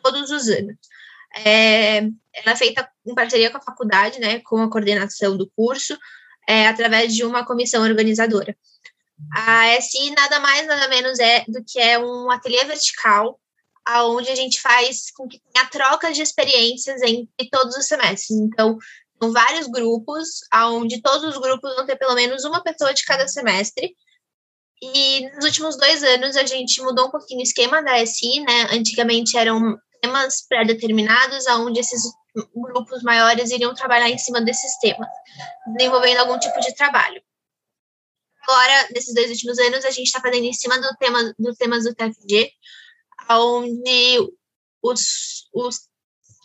todos 0.02 0.32
os 0.32 0.50
anos. 0.50 0.76
É, 1.46 1.98
ela 1.98 2.52
é 2.52 2.56
feita 2.56 2.90
em 3.06 3.14
parceria 3.14 3.50
com 3.50 3.58
a 3.58 3.62
faculdade, 3.62 4.20
né, 4.20 4.40
com 4.40 4.58
a 4.58 4.70
coordenação 4.70 5.38
do 5.38 5.50
curso, 5.56 5.98
é, 6.48 6.68
através 6.68 7.14
de 7.14 7.24
uma 7.24 7.46
comissão 7.46 7.84
organizadora. 7.84 8.56
A 9.34 9.80
SI 9.82 10.12
nada 10.12 10.40
mais, 10.40 10.68
nada 10.68 10.88
menos 10.88 11.20
é 11.20 11.46
do 11.48 11.64
que 11.66 11.80
é 11.80 11.98
um 12.00 12.30
ateliê 12.30 12.64
vertical, 12.66 13.40
aonde 13.86 14.30
a 14.30 14.36
gente 14.36 14.60
faz 14.62 15.12
com 15.12 15.28
que 15.28 15.40
tenha 15.52 15.66
troca 15.68 16.12
de 16.12 16.22
experiências 16.22 17.02
entre 17.02 17.50
todos 17.50 17.76
os 17.76 17.86
semestres. 17.86 18.38
Então, 18.40 18.78
são 19.22 19.32
vários 19.32 19.68
grupos, 19.68 20.28
aonde 20.52 21.02
todos 21.02 21.24
os 21.24 21.38
grupos 21.38 21.76
vão 21.76 21.86
ter 21.86 21.96
pelo 21.96 22.16
menos 22.16 22.44
uma 22.44 22.64
pessoa 22.64 22.94
de 22.94 23.06
cada 23.06 23.28
semestre. 23.28 23.96
E 24.82 25.30
nos 25.36 25.46
últimos 25.46 25.78
dois 25.78 26.04
anos 26.04 26.36
a 26.36 26.46
gente 26.46 26.82
mudou 26.82 27.08
um 27.08 27.12
pouquinho 27.12 27.40
o 27.40 27.44
esquema 27.44 27.84
da 27.84 28.04
SI, 28.04 28.40
né? 28.40 28.68
Antigamente 28.72 29.38
eram 29.38 29.78
temas 30.02 30.46
pré-determinados, 30.48 31.46
onde 31.48 31.80
esses 31.80 32.02
grupos 32.56 33.04
maiores 33.04 33.52
iriam 33.52 33.76
trabalhar 33.76 34.10
em 34.10 34.18
cima 34.18 34.42
desses 34.42 34.76
temas, 34.80 35.08
desenvolvendo 35.78 36.20
algum 36.20 36.40
tipo 36.40 36.60
de 36.60 36.74
trabalho. 36.74 37.22
Agora, 38.44 38.90
nesses 38.94 39.14
dois 39.14 39.30
últimos 39.30 39.60
anos, 39.60 39.86
a 39.86 39.92
gente 39.92 40.08
está 40.08 40.20
fazendo 40.20 40.46
em 40.46 40.54
cima 40.54 40.80
do 40.80 40.96
tema, 40.98 41.34
dos 41.38 41.58
temas 41.58 41.84
do 41.84 41.94
TFG, 41.94 42.52
onde 43.30 44.34
os, 44.82 45.48
os 45.54 45.90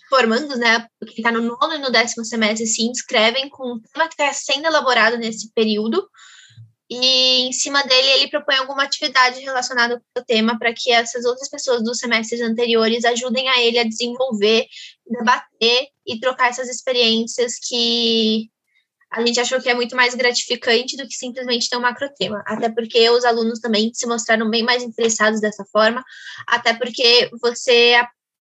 formandos, 0.09 0.59
né, 0.59 0.87
quem 1.07 1.17
está 1.17 1.33
no 1.33 1.43
nono 1.43 1.75
e 1.75 1.79
no 1.79 1.91
décimo 1.91 2.25
semestre, 2.25 2.67
se 2.67 2.83
inscrevem 2.83 3.49
com 3.49 3.75
o 3.75 3.81
tema 3.81 4.09
que 4.09 4.15
está 4.15 4.33
sendo 4.33 4.67
elaborado 4.67 5.17
nesse 5.17 5.51
período, 5.53 6.09
e 6.89 7.49
em 7.49 7.53
cima 7.53 7.83
dele 7.83 8.09
ele 8.11 8.31
propõe 8.31 8.57
alguma 8.57 8.85
atividade 8.85 9.41
relacionada 9.41 9.99
com 9.99 10.21
o 10.21 10.25
tema 10.25 10.57
para 10.57 10.73
que 10.73 10.93
essas 10.93 11.25
outras 11.25 11.49
pessoas 11.49 11.83
dos 11.83 11.99
semestres 11.99 12.41
anteriores 12.41 13.05
ajudem 13.05 13.49
a 13.49 13.61
ele 13.61 13.79
a 13.79 13.85
desenvolver, 13.85 14.67
debater 15.05 15.89
e 16.07 16.21
trocar 16.21 16.51
essas 16.51 16.69
experiências 16.69 17.59
que 17.59 18.49
a 19.11 19.25
gente 19.25 19.41
achou 19.41 19.61
que 19.61 19.69
é 19.69 19.75
muito 19.75 19.95
mais 19.95 20.15
gratificante 20.15 20.97
do 20.97 21.07
que 21.07 21.15
simplesmente 21.15 21.69
ter 21.69 21.77
um 21.77 21.81
macrotema, 21.81 22.43
até 22.47 22.69
porque 22.69 23.09
os 23.11 23.25
alunos 23.25 23.61
também 23.61 23.93
se 23.95 24.07
mostraram 24.07 24.51
bem 24.51 24.63
mais 24.63 24.83
interessados 24.83 25.41
dessa 25.41 25.65
forma, 25.67 26.05
até 26.47 26.75
porque 26.75 27.31
você 27.41 27.95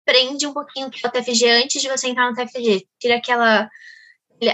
aprende 0.05 0.47
um 0.47 0.53
pouquinho 0.53 0.87
o 0.87 0.89
que 0.89 1.05
é 1.05 1.09
o 1.09 1.11
TFG 1.11 1.49
antes 1.49 1.81
de 1.81 1.89
você 1.89 2.07
entrar 2.07 2.29
no 2.29 2.35
TFG, 2.35 2.87
tira 2.99 3.17
aquela 3.17 3.69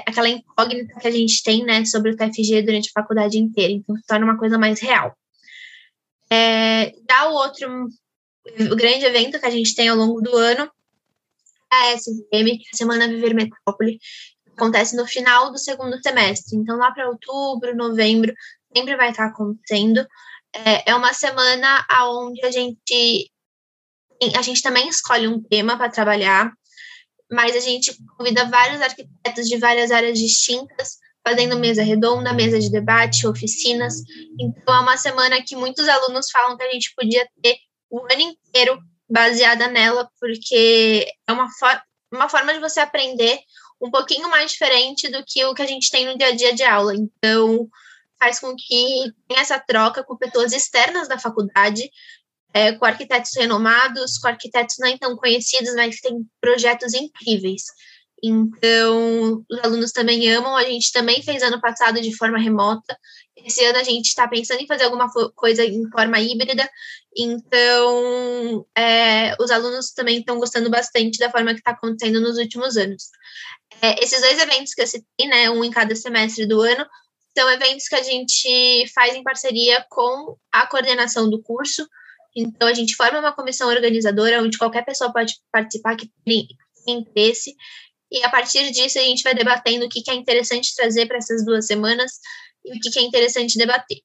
aquela 0.08 0.30
incógnita 0.30 0.98
que 0.98 1.08
a 1.08 1.12
gente 1.12 1.44
tem, 1.44 1.64
né, 1.66 1.84
sobre 1.84 2.12
o 2.12 2.16
TFG 2.16 2.62
durante 2.62 2.90
a 2.90 3.02
faculdade 3.02 3.38
inteira. 3.38 3.74
Então, 3.74 3.94
torna 4.08 4.26
uma 4.26 4.38
coisa 4.38 4.58
mais 4.58 4.80
real. 4.80 5.14
É, 6.32 6.94
o 7.26 7.34
outro 7.34 7.90
o 8.72 8.76
grande 8.76 9.06
evento 9.06 9.40
que 9.40 9.46
a 9.46 9.50
gente 9.50 9.76
tem 9.76 9.88
ao 9.88 9.98
longo 9.98 10.22
do 10.22 10.36
ano 10.36 10.70
é 11.72 11.76
a 11.76 11.94
SVM, 11.96 12.58
que 12.58 12.68
é 12.68 12.74
a 12.74 12.78
Semana 12.78 13.08
Viver 13.08 13.34
Metrópole, 13.34 14.00
acontece 14.56 14.96
no 14.96 15.06
final 15.06 15.52
do 15.52 15.58
segundo 15.58 16.02
semestre. 16.02 16.58
Então, 16.58 16.78
lá 16.78 16.92
para 16.92 17.10
outubro, 17.10 17.76
novembro, 17.76 18.34
sempre 18.76 18.96
vai 18.96 19.12
estar 19.12 19.26
acontecendo. 19.26 20.06
É, 20.54 20.92
é 20.92 20.96
uma 20.96 21.14
semana 21.14 21.86
onde 22.06 22.46
a 22.46 22.52
gente 22.52 23.32
a 24.36 24.42
gente 24.42 24.62
também 24.62 24.88
escolhe 24.88 25.28
um 25.28 25.42
tema 25.42 25.76
para 25.76 25.90
trabalhar, 25.90 26.50
mas 27.30 27.56
a 27.56 27.60
gente 27.60 27.94
convida 28.18 28.46
vários 28.46 28.82
arquitetos 28.82 29.50
de 29.50 29.58
várias 29.58 29.92
áreas 29.92 30.18
distintas, 30.18 30.98
fazendo 31.28 31.58
mesa 31.58 31.84
redonda, 31.84 32.32
mesa 32.32 32.60
de 32.60 32.72
debate, 32.72 33.28
oficinas. 33.28 33.96
Então, 34.40 34.74
é 34.74 34.80
uma 34.80 34.96
semana 34.96 35.42
que 35.46 35.56
muitos 35.56 35.90
alunos 35.90 36.30
falam 36.30 36.56
que 36.56 36.64
a 36.64 36.72
gente 36.72 36.94
podia 36.96 37.28
ter 37.42 37.58
o 37.90 38.00
ano 38.00 38.22
inteiro 38.22 38.80
baseada 39.10 39.68
nela, 39.68 40.10
porque 40.20 41.06
é 41.28 41.32
uma, 41.32 41.50
for 41.60 41.82
uma 42.12 42.30
forma 42.30 42.54
de 42.54 42.60
você 42.60 42.80
aprender 42.80 43.40
um 43.84 43.92
pouquinho 43.92 44.30
mais 44.30 44.52
diferente 44.52 45.10
do 45.10 45.24
que 45.26 45.44
o 45.44 45.54
que 45.54 45.62
a 45.62 45.68
gente 45.68 45.92
tem 45.92 46.06
no 46.06 46.18
dia 46.18 46.30
a 46.30 46.36
dia 46.36 46.56
de 46.56 46.64
aula. 46.64 46.96
Então, 46.96 47.68
faz 48.18 48.40
com 48.40 48.56
que 48.56 49.12
tenha 49.28 49.42
essa 49.42 49.60
troca 49.60 50.04
com 50.04 50.16
pessoas 50.16 50.54
externas 50.54 51.10
da 51.10 51.20
faculdade, 51.20 51.92
é, 52.54 52.72
com 52.72 52.86
arquitetos 52.86 53.32
renomados, 53.36 54.18
com 54.18 54.30
arquitetos 54.30 54.78
não 54.80 54.98
tão 54.98 55.18
conhecidos, 55.18 55.76
mas 55.76 55.98
que 55.98 56.08
têm 56.08 56.26
projetos 56.40 56.94
incríveis. 56.94 57.64
Então, 58.24 59.44
os 59.52 59.60
alunos 59.60 59.92
também 59.92 60.32
amam. 60.32 60.56
A 60.56 60.64
gente 60.64 60.94
também 60.94 61.22
fez 61.22 61.44
ano 61.44 61.60
passado 61.60 62.00
de 62.00 62.16
forma 62.16 62.40
remota. 62.40 62.98
Esse 63.36 63.66
ano 63.66 63.80
a 63.80 63.84
gente 63.84 64.08
está 64.08 64.26
pensando 64.30 64.62
em 64.62 64.68
fazer 64.68 64.86
alguma 64.86 65.12
coisa 65.36 65.66
em 65.66 65.90
forma 65.92 66.22
híbrida. 66.22 66.70
Então, 67.16 68.66
é, 68.76 69.36
os 69.40 69.52
alunos 69.52 69.92
também 69.92 70.20
estão 70.20 70.40
gostando 70.40 70.70
bastante 70.70 71.20
da 71.20 71.30
forma 71.30 71.54
que 71.54 71.60
está 71.60 71.72
acontecendo 71.72 72.20
nos 72.20 72.38
últimos 72.38 72.76
anos. 72.78 73.10
É, 73.82 74.04
esses 74.04 74.20
dois 74.22 74.40
eventos 74.40 74.74
que 74.74 74.82
eu 74.82 74.88
citei, 74.88 75.28
né, 75.28 75.50
um 75.50 75.64
em 75.64 75.72
cada 75.72 75.96
semestre 75.96 76.46
do 76.46 76.62
ano, 76.62 76.86
são 77.38 77.50
eventos 77.50 77.88
que 77.88 77.96
a 77.96 78.04
gente 78.04 78.88
faz 78.94 79.16
em 79.16 79.24
parceria 79.24 79.86
com 79.90 80.38
a 80.52 80.68
coordenação 80.68 81.30
do 81.30 81.42
curso. 81.42 81.88
Então, 82.36 82.68
a 82.68 82.74
gente 82.74 82.96
forma 82.96 83.20
uma 83.20 83.34
comissão 83.34 83.70
organizadora 83.70 84.42
onde 84.42 84.58
qualquer 84.58 84.84
pessoa 84.86 85.12
pode 85.12 85.36
participar 85.52 85.96
que 85.96 86.10
tem 86.26 86.48
interesse. 86.88 87.56
E 88.12 88.24
a 88.24 88.30
partir 88.30 88.72
disso, 88.72 89.00
a 89.00 89.02
gente 89.02 89.24
vai 89.24 89.34
debatendo 89.34 89.86
o 89.86 89.90
que, 89.90 90.04
é 90.10 90.14
interessante 90.14 90.76
trazer 90.76 91.08
para 91.08 91.18
essas 91.18 91.44
duas 91.46 91.66
semanas 91.66 92.20
e 92.64 92.78
o 92.78 92.80
que, 92.80 92.98
é 92.98 93.02
interessante 93.02 93.58
debater. 93.58 94.00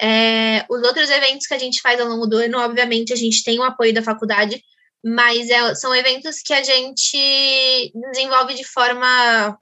É, 0.00 0.64
os 0.68 0.82
outros 0.82 1.10
eventos 1.10 1.46
que 1.46 1.54
a 1.54 1.58
gente 1.58 1.80
faz 1.80 2.00
ao 2.00 2.06
longo 2.06 2.26
do 2.26 2.36
ano, 2.36 2.58
obviamente, 2.58 3.12
a 3.12 3.16
gente 3.16 3.42
tem 3.42 3.58
o 3.58 3.64
apoio 3.64 3.92
da 3.92 4.02
faculdade, 4.02 4.62
mas 5.04 5.48
é, 5.50 5.74
são 5.74 5.94
eventos 5.94 6.40
que 6.40 6.52
a 6.52 6.62
gente 6.62 7.92
desenvolve 8.12 8.54
de 8.54 8.64
forma 8.64 9.58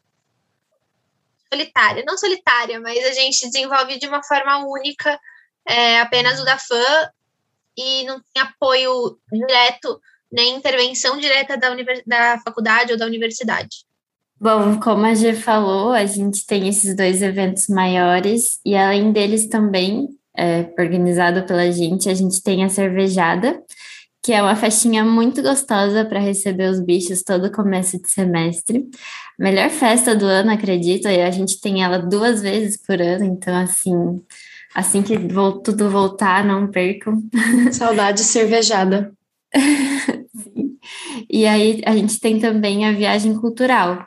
solitária, 1.53 2.05
não 2.07 2.18
solitária, 2.18 2.81
mas 2.81 3.05
a 3.05 3.12
gente 3.12 3.46
desenvolve 3.46 3.99
de 3.99 4.07
uma 4.07 4.22
forma 4.22 4.59
única, 4.66 5.18
é, 5.66 6.01
apenas 6.01 6.40
o 6.40 6.44
da 6.44 6.59
fã, 6.59 7.11
e 7.77 8.05
não 8.05 8.20
tem 8.33 8.42
apoio 8.42 9.18
direto, 9.31 10.01
nem 10.31 10.57
intervenção 10.57 11.18
direta 11.18 11.57
da, 11.57 11.70
da 12.07 12.40
faculdade 12.40 12.92
ou 12.92 12.99
da 12.99 13.07
universidade. 13.07 13.85
Bom, 14.38 14.79
como 14.81 15.07
a 15.07 15.14
G 15.14 15.35
falou, 15.35 15.92
a 15.92 16.05
gente 16.05 16.44
tem 16.44 16.68
esses 16.68 16.94
dois 16.94 17.22
eventos 17.22 17.68
maiores, 17.68 18.61
e 18.64 18.77
além 18.77 19.12
deles 19.12 19.46
também, 19.46 20.09
é, 20.37 20.72
organizado 20.79 21.44
pela 21.44 21.70
gente, 21.70 22.09
a 22.09 22.14
gente 22.14 22.42
tem 22.42 22.64
a 22.64 22.68
cervejada, 22.68 23.62
que 24.22 24.33
é 24.33 24.42
uma 24.42 24.57
festinha 24.57 25.05
muito 25.05 25.40
gostosa 25.40 26.05
para 26.05 26.18
receber 26.18 26.68
os 26.68 26.81
bichos 26.81 27.22
todo 27.22 27.53
começo 27.53 28.01
de 28.03 28.11
semestre. 28.11 28.85
Melhor 29.38 29.70
festa 29.70 30.16
do 30.16 30.27
ano, 30.27 30.51
acredito, 30.51 31.09
e 31.09 31.22
a 31.22 31.31
gente 31.31 31.61
tem 31.61 31.85
ela 31.85 31.99
duas 31.99 32.42
vezes 32.42 32.77
por 32.77 33.01
ano, 33.01 33.25
então 33.25 33.55
assim, 33.55 34.20
assim 34.75 35.03
que 35.03 35.16
tudo 35.62 35.88
voltar, 35.88 36.44
não 36.44 36.66
percam. 36.66 37.22
Saudade 37.72 38.20
cervejada. 38.20 39.12
e 41.31 41.46
aí 41.46 41.81
a 41.87 41.94
gente 41.94 42.18
tem 42.18 42.40
também 42.40 42.85
a 42.85 42.92
viagem 42.92 43.38
cultural, 43.38 44.05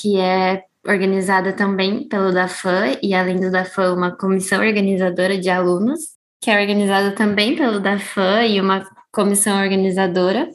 que 0.00 0.16
é 0.18 0.62
organizada 0.86 1.52
também 1.52 2.08
pelo 2.08 2.32
DAFAM 2.32 2.98
e 3.02 3.14
além 3.14 3.38
do 3.38 3.50
DAFAM, 3.50 3.94
uma 3.94 4.16
comissão 4.16 4.60
organizadora 4.60 5.38
de 5.38 5.50
alunos, 5.50 6.00
que 6.40 6.50
é 6.50 6.60
organizada 6.60 7.12
também 7.12 7.54
pelo 7.54 7.80
DAFAM 7.80 8.46
e 8.46 8.60
uma 8.60 8.86
comissão 9.12 9.60
organizadora, 9.60 10.48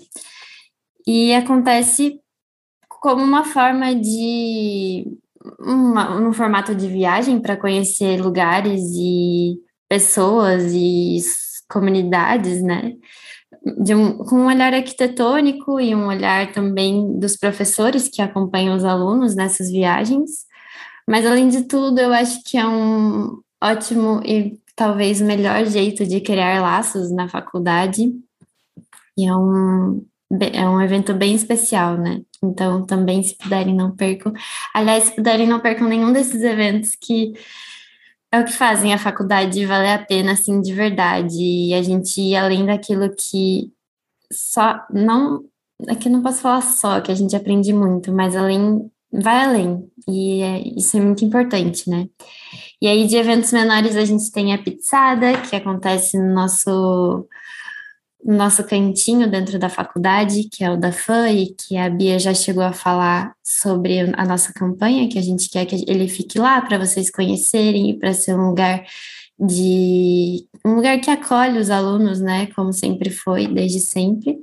e 1.06 1.34
acontece 1.34 2.20
como 2.88 3.24
uma 3.24 3.44
forma 3.44 3.94
de. 3.94 5.06
Uma, 5.60 6.18
um 6.20 6.34
formato 6.34 6.74
de 6.74 6.88
viagem 6.88 7.40
para 7.40 7.56
conhecer 7.56 8.20
lugares 8.20 8.82
e 8.96 9.60
pessoas 9.88 10.74
e 10.74 11.20
comunidades, 11.70 12.64
né? 12.64 12.94
De 13.66 13.96
um, 13.96 14.18
com 14.18 14.42
um 14.42 14.48
olhar 14.48 14.74
arquitetônico 14.74 15.80
e 15.80 15.96
um 15.96 16.08
olhar 16.08 16.52
também 16.52 17.18
dos 17.20 17.36
professores 17.36 18.08
que 18.08 18.22
acompanham 18.22 18.76
os 18.76 18.84
alunos 18.84 19.36
nessas 19.36 19.72
viagens. 19.72 20.46
Mas, 21.08 21.26
além 21.26 21.50
de 21.50 21.64
tudo, 21.64 22.00
eu 22.00 22.14
acho 22.14 22.44
que 22.44 22.58
é 22.58 22.68
um 22.68 23.40
ótimo 23.62 24.22
e 24.24 24.60
talvez 24.76 25.20
melhor 25.22 25.66
jeito 25.66 26.06
de 26.06 26.22
criar 26.22 26.62
laços 26.62 27.12
na 27.12 27.28
faculdade 27.28 28.12
e 29.18 29.26
é 29.26 29.36
um, 29.36 30.06
é 30.54 30.68
um 30.68 30.82
evento 30.82 31.14
bem 31.14 31.34
especial, 31.36 31.98
né? 31.98 32.22
Então, 32.44 32.86
também, 32.86 33.24
se 33.24 33.36
puderem, 33.36 33.74
não 33.74 33.96
percam. 33.96 34.34
Aliás, 34.74 35.06
se 35.06 35.16
puderem, 35.16 35.48
não 35.48 35.60
percam 35.60 35.88
nenhum 35.88 36.12
desses 36.12 36.44
eventos 36.44 36.96
que 36.96 37.34
é 38.36 38.40
o 38.42 38.46
que 38.46 38.54
fazem 38.54 38.94
a 38.94 38.98
faculdade 38.98 39.66
valer 39.66 39.94
a 39.94 40.06
pena, 40.06 40.34
assim, 40.34 40.62
de 40.62 40.74
verdade. 40.74 41.38
E 41.38 41.74
a 41.74 41.82
gente 41.82 42.22
ir 42.22 42.36
além 42.36 42.66
daquilo 42.66 43.10
que 43.16 43.72
só. 44.32 44.80
Não. 44.92 45.44
Aqui 45.90 46.08
é 46.08 46.12
não 46.12 46.22
posso 46.22 46.42
falar 46.42 46.62
só 46.62 47.02
que 47.02 47.12
a 47.12 47.16
gente 47.16 47.36
aprende 47.36 47.74
muito, 47.74 48.12
mas 48.14 48.36
além. 48.36 48.90
Vai 49.12 49.46
além. 49.46 49.90
E 50.10 50.42
é, 50.42 50.60
isso 50.78 50.98
é 50.98 51.02
muito 51.02 51.24
importante, 51.24 51.90
né? 51.90 52.08
E 52.82 52.88
aí, 52.88 53.08
de 53.08 53.16
eventos 53.16 53.54
menores, 53.54 53.96
a 53.96 54.04
gente 54.04 54.30
tem 54.32 54.54
a 54.54 54.62
pizzada, 54.62 55.42
que 55.42 55.56
acontece 55.56 56.18
no 56.18 56.34
nosso 56.34 57.28
nosso 58.26 58.64
cantinho 58.64 59.30
dentro 59.30 59.60
da 59.60 59.70
faculdade, 59.70 60.50
que 60.52 60.64
é 60.64 60.72
o 60.72 60.78
da 60.78 60.92
FAM, 60.92 61.30
e 61.30 61.54
que 61.54 61.78
a 61.78 61.88
Bia 61.90 62.18
já 62.18 62.34
chegou 62.34 62.64
a 62.64 62.74
falar 62.74 63.36
sobre 63.44 64.00
a 64.00 64.26
nossa 64.26 64.52
campanha, 64.52 65.08
que 65.08 65.20
a 65.20 65.22
gente 65.22 65.48
quer 65.50 65.66
que 65.66 65.86
ele 65.88 66.08
fique 66.08 66.40
lá 66.40 66.60
para 66.62 66.80
vocês 66.80 67.12
conhecerem 67.12 67.92
e 67.92 68.00
para 68.00 68.14
ser 68.14 68.34
um 68.36 68.50
lugar 68.50 68.84
de 69.40 70.48
um 70.66 70.76
lugar 70.76 71.00
que 71.00 71.12
acolhe 71.12 71.60
os 71.60 71.70
alunos, 71.70 72.20
né, 72.20 72.48
como 72.56 72.74
sempre 72.74 73.10
foi, 73.12 73.48
desde 73.48 73.80
sempre. 73.80 74.40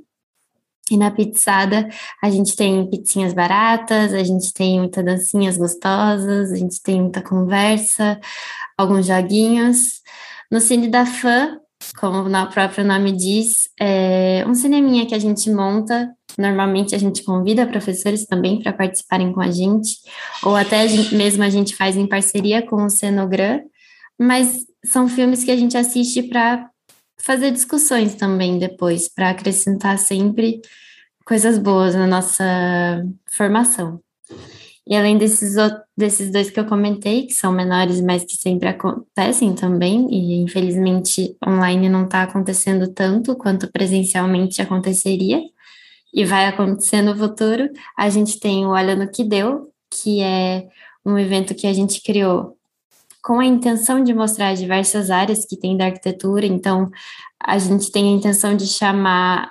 E 0.91 0.97
na 0.97 1.11
pizzada 1.11 1.89
a 2.21 2.29
gente 2.29 2.55
tem 2.55 2.89
pizzinhas 2.89 3.33
baratas, 3.33 4.13
a 4.13 4.23
gente 4.23 4.53
tem 4.53 4.79
muitas 4.79 5.03
dancinhas 5.03 5.57
gostosas, 5.57 6.51
a 6.51 6.55
gente 6.55 6.81
tem 6.81 7.01
muita 7.01 7.21
conversa, 7.21 8.19
alguns 8.77 9.07
joguinhos. 9.07 10.01
No 10.51 10.59
Cine 10.59 10.87
da 10.87 11.05
Fã, 11.05 11.59
como 11.97 12.27
o 12.27 12.47
próprio 12.47 12.83
nome 12.83 13.11
diz, 13.11 13.69
é 13.79 14.43
um 14.47 14.53
cineminha 14.53 15.05
que 15.05 15.15
a 15.15 15.19
gente 15.19 15.49
monta. 15.51 16.11
Normalmente 16.37 16.95
a 16.95 16.97
gente 16.97 17.23
convida 17.23 17.67
professores 17.67 18.25
também 18.25 18.61
para 18.61 18.73
participarem 18.73 19.31
com 19.31 19.41
a 19.41 19.51
gente, 19.51 19.97
ou 20.43 20.55
até 20.55 20.81
a 20.81 20.87
gente, 20.87 21.15
mesmo 21.15 21.43
a 21.43 21.49
gente 21.49 21.75
faz 21.75 21.95
em 21.95 22.07
parceria 22.07 22.65
com 22.65 22.83
o 22.83 22.89
Cenogram, 22.89 23.61
mas 24.19 24.65
são 24.83 25.07
filmes 25.07 25.43
que 25.43 25.51
a 25.51 25.55
gente 25.55 25.77
assiste 25.77 26.23
para 26.23 26.67
fazer 27.17 27.51
discussões 27.51 28.15
também 28.15 28.57
depois, 28.57 29.07
para 29.07 29.29
acrescentar 29.29 29.97
sempre 29.97 30.59
coisas 31.25 31.57
boas 31.57 31.95
na 31.95 32.07
nossa 32.07 32.43
formação. 33.31 34.02
E 34.85 34.95
além 34.95 35.17
desses, 35.17 35.55
desses 35.95 36.31
dois 36.31 36.49
que 36.49 36.59
eu 36.59 36.65
comentei, 36.65 37.25
que 37.25 37.33
são 37.33 37.53
menores, 37.53 38.01
mas 38.01 38.25
que 38.25 38.35
sempre 38.35 38.67
acontecem 38.67 39.55
também, 39.55 40.07
e 40.11 40.41
infelizmente 40.41 41.37
online 41.45 41.87
não 41.87 42.03
está 42.03 42.23
acontecendo 42.23 42.93
tanto 42.93 43.35
quanto 43.35 43.71
presencialmente 43.71 44.61
aconteceria, 44.61 45.41
e 46.13 46.25
vai 46.25 46.45
acontecer 46.45 47.01
no 47.01 47.15
futuro, 47.15 47.69
a 47.97 48.09
gente 48.09 48.39
tem 48.39 48.65
o 48.65 48.71
Olha 48.71 48.95
no 48.95 49.09
Que 49.09 49.23
Deu, 49.23 49.71
que 49.89 50.21
é 50.21 50.67
um 51.05 51.17
evento 51.17 51.55
que 51.55 51.65
a 51.65 51.73
gente 51.73 52.01
criou 52.01 52.57
com 53.21 53.39
a 53.39 53.45
intenção 53.45 54.03
de 54.03 54.13
mostrar 54.13 54.53
diversas 54.53 55.09
áreas 55.09 55.45
que 55.45 55.57
tem 55.57 55.77
da 55.77 55.85
arquitetura, 55.85 56.45
então 56.45 56.91
a 57.41 57.57
gente 57.57 57.89
tem 57.89 58.09
a 58.13 58.17
intenção 58.17 58.55
de 58.55 58.67
chamar 58.67 59.49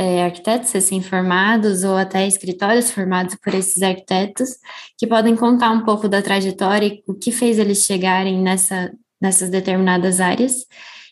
é, 0.00 0.24
arquitetos 0.24 0.72
recém-formados 0.72 1.84
ou 1.84 1.94
até 1.94 2.26
escritórios 2.26 2.90
formados 2.90 3.34
por 3.34 3.52
esses 3.52 3.82
arquitetos, 3.82 4.48
que 4.96 5.06
podem 5.06 5.36
contar 5.36 5.70
um 5.72 5.84
pouco 5.84 6.08
da 6.08 6.22
trajetória 6.22 6.86
e 6.86 7.02
o 7.06 7.12
que 7.12 7.30
fez 7.30 7.58
eles 7.58 7.84
chegarem 7.84 8.40
nessa, 8.40 8.90
nessas 9.20 9.50
determinadas 9.50 10.18
áreas. 10.18 10.64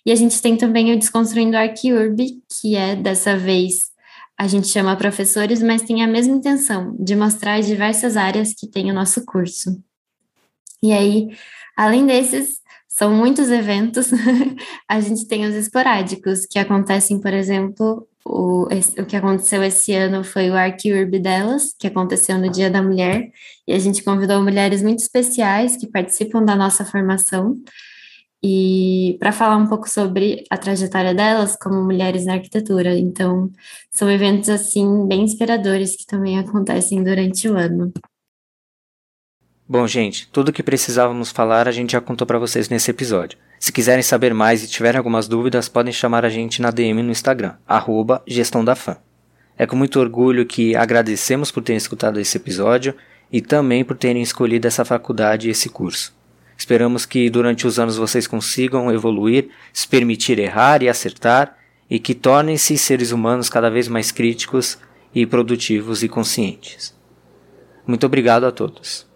E 0.07 0.11
a 0.11 0.14
gente 0.14 0.40
tem 0.40 0.57
também 0.57 0.90
o 0.90 0.98
Desconstruindo 0.98 1.55
Arquiurb, 1.55 2.16
que 2.48 2.77
é, 2.77 2.96
dessa 2.96 3.37
vez, 3.37 3.90
a 4.38 4.48
gente 4.48 4.68
chama 4.68 4.96
professores, 4.96 5.62
mas 5.62 5.83
tem 5.83 6.03
a 6.03 6.09
mesma 6.09 6.37
intenção, 6.37 6.96
de 6.98 7.14
mostrar 7.14 7.57
as 7.59 7.66
diversas 7.66 8.16
áreas 8.16 8.55
que 8.55 8.66
tem 8.66 8.90
o 8.90 8.94
nosso 8.94 9.22
curso. 9.27 9.79
E 10.83 10.92
aí, 10.92 11.29
além 11.77 12.07
desses, 12.07 12.62
são 12.88 13.12
muitos 13.12 13.51
eventos, 13.51 14.09
a 14.88 14.98
gente 14.98 15.29
tem 15.29 15.44
os 15.44 15.55
esporádicos, 15.55 16.46
que 16.46 16.59
acontecem, 16.59 17.20
por 17.20 17.35
exemplo, 17.35 18.08
o, 18.25 18.65
o 18.65 19.07
que 19.07 19.17
aconteceu 19.17 19.63
esse 19.63 19.95
ano 19.95 20.23
foi 20.23 20.51
o 20.51 20.57
Arquiurb 20.57 21.19
delas, 21.19 21.75
que 21.79 21.87
aconteceu 21.87 22.39
no 22.39 22.51
Dia 22.51 22.71
da 22.71 22.83
Mulher, 22.83 23.31
e 23.67 23.73
a 23.73 23.79
gente 23.79 24.03
convidou 24.03 24.43
mulheres 24.43 24.83
muito 24.83 25.01
especiais 25.01 25.77
que 25.77 25.87
participam 25.87 26.45
da 26.45 26.55
nossa 26.55 26.85
formação, 26.85 27.57
e 28.43 29.17
para 29.19 29.33
falar 29.33 29.57
um 29.57 29.67
pouco 29.67 29.89
sobre 29.89 30.45
a 30.49 30.57
trajetória 30.57 31.13
delas 31.13 31.57
como 31.57 31.83
mulheres 31.83 32.25
na 32.25 32.35
arquitetura. 32.35 32.97
Então, 32.97 33.51
são 33.91 34.11
eventos 34.11 34.49
assim 34.49 35.07
bem 35.09 35.23
inspiradores 35.23 35.97
que 35.97 36.07
também 36.07 36.39
acontecem 36.39 37.03
durante 37.03 37.49
o 37.49 37.57
ano. 37.57 37.93
Bom, 39.69 39.87
gente, 39.87 40.29
tudo 40.29 40.49
o 40.49 40.53
que 40.53 40.63
precisávamos 40.63 41.31
falar 41.31 41.69
a 41.69 41.73
gente 41.73 41.93
já 41.93 42.01
contou 42.01 42.27
para 42.27 42.39
vocês 42.39 42.69
nesse 42.69 42.91
episódio. 42.91 43.39
Se 43.59 43.73
quiserem 43.73 44.03
saber 44.03 44.33
mais 44.33 44.62
e 44.62 44.68
tiverem 44.68 44.99
algumas 44.99 45.27
dúvidas, 45.27 45.68
podem 45.68 45.92
chamar 45.92 46.25
a 46.25 46.29
gente 46.29 46.62
na 46.62 46.71
DM 46.71 47.03
no 47.03 47.11
Instagram, 47.11 47.55
arroba 47.66 48.23
gestão 48.27 48.64
da 48.64 48.75
fã. 48.75 48.97
É 49.57 49.66
com 49.66 49.75
muito 49.75 49.99
orgulho 49.99 50.47
que 50.47 50.77
agradecemos 50.77 51.51
por 51.51 51.62
terem 51.62 51.77
escutado 51.77 52.21
esse 52.21 52.37
episódio 52.37 52.94
e 53.33 53.40
também 53.40 53.85
por 53.85 53.97
terem 53.97 54.23
escolhido 54.23 54.68
essa 54.68 54.85
faculdade 54.85 55.49
e 55.49 55.51
esse 55.51 55.68
curso. 55.68 56.16
Esperamos 56.57 57.05
que 57.05 57.29
durante 57.31 57.66
os 57.66 57.79
anos 57.79 57.97
vocês 57.97 58.27
consigam 58.27 58.92
evoluir, 58.92 59.49
se 59.73 59.87
permitir 59.87 60.38
errar 60.38 60.83
e 60.83 60.88
acertar 60.88 61.57
e 61.90 61.99
que 61.99 62.14
tornem-se 62.14 62.77
seres 62.77 63.12
humanos 63.12 63.49
cada 63.49 63.71
vez 63.71 63.88
mais 63.88 64.11
críticos 64.11 64.79
e 65.14 65.25
produtivos 65.25 66.03
e 66.03 66.09
conscientes. 66.09 66.94
Muito 67.87 68.05
obrigado 68.05 68.44
a 68.44 68.53
todos. 68.53 69.07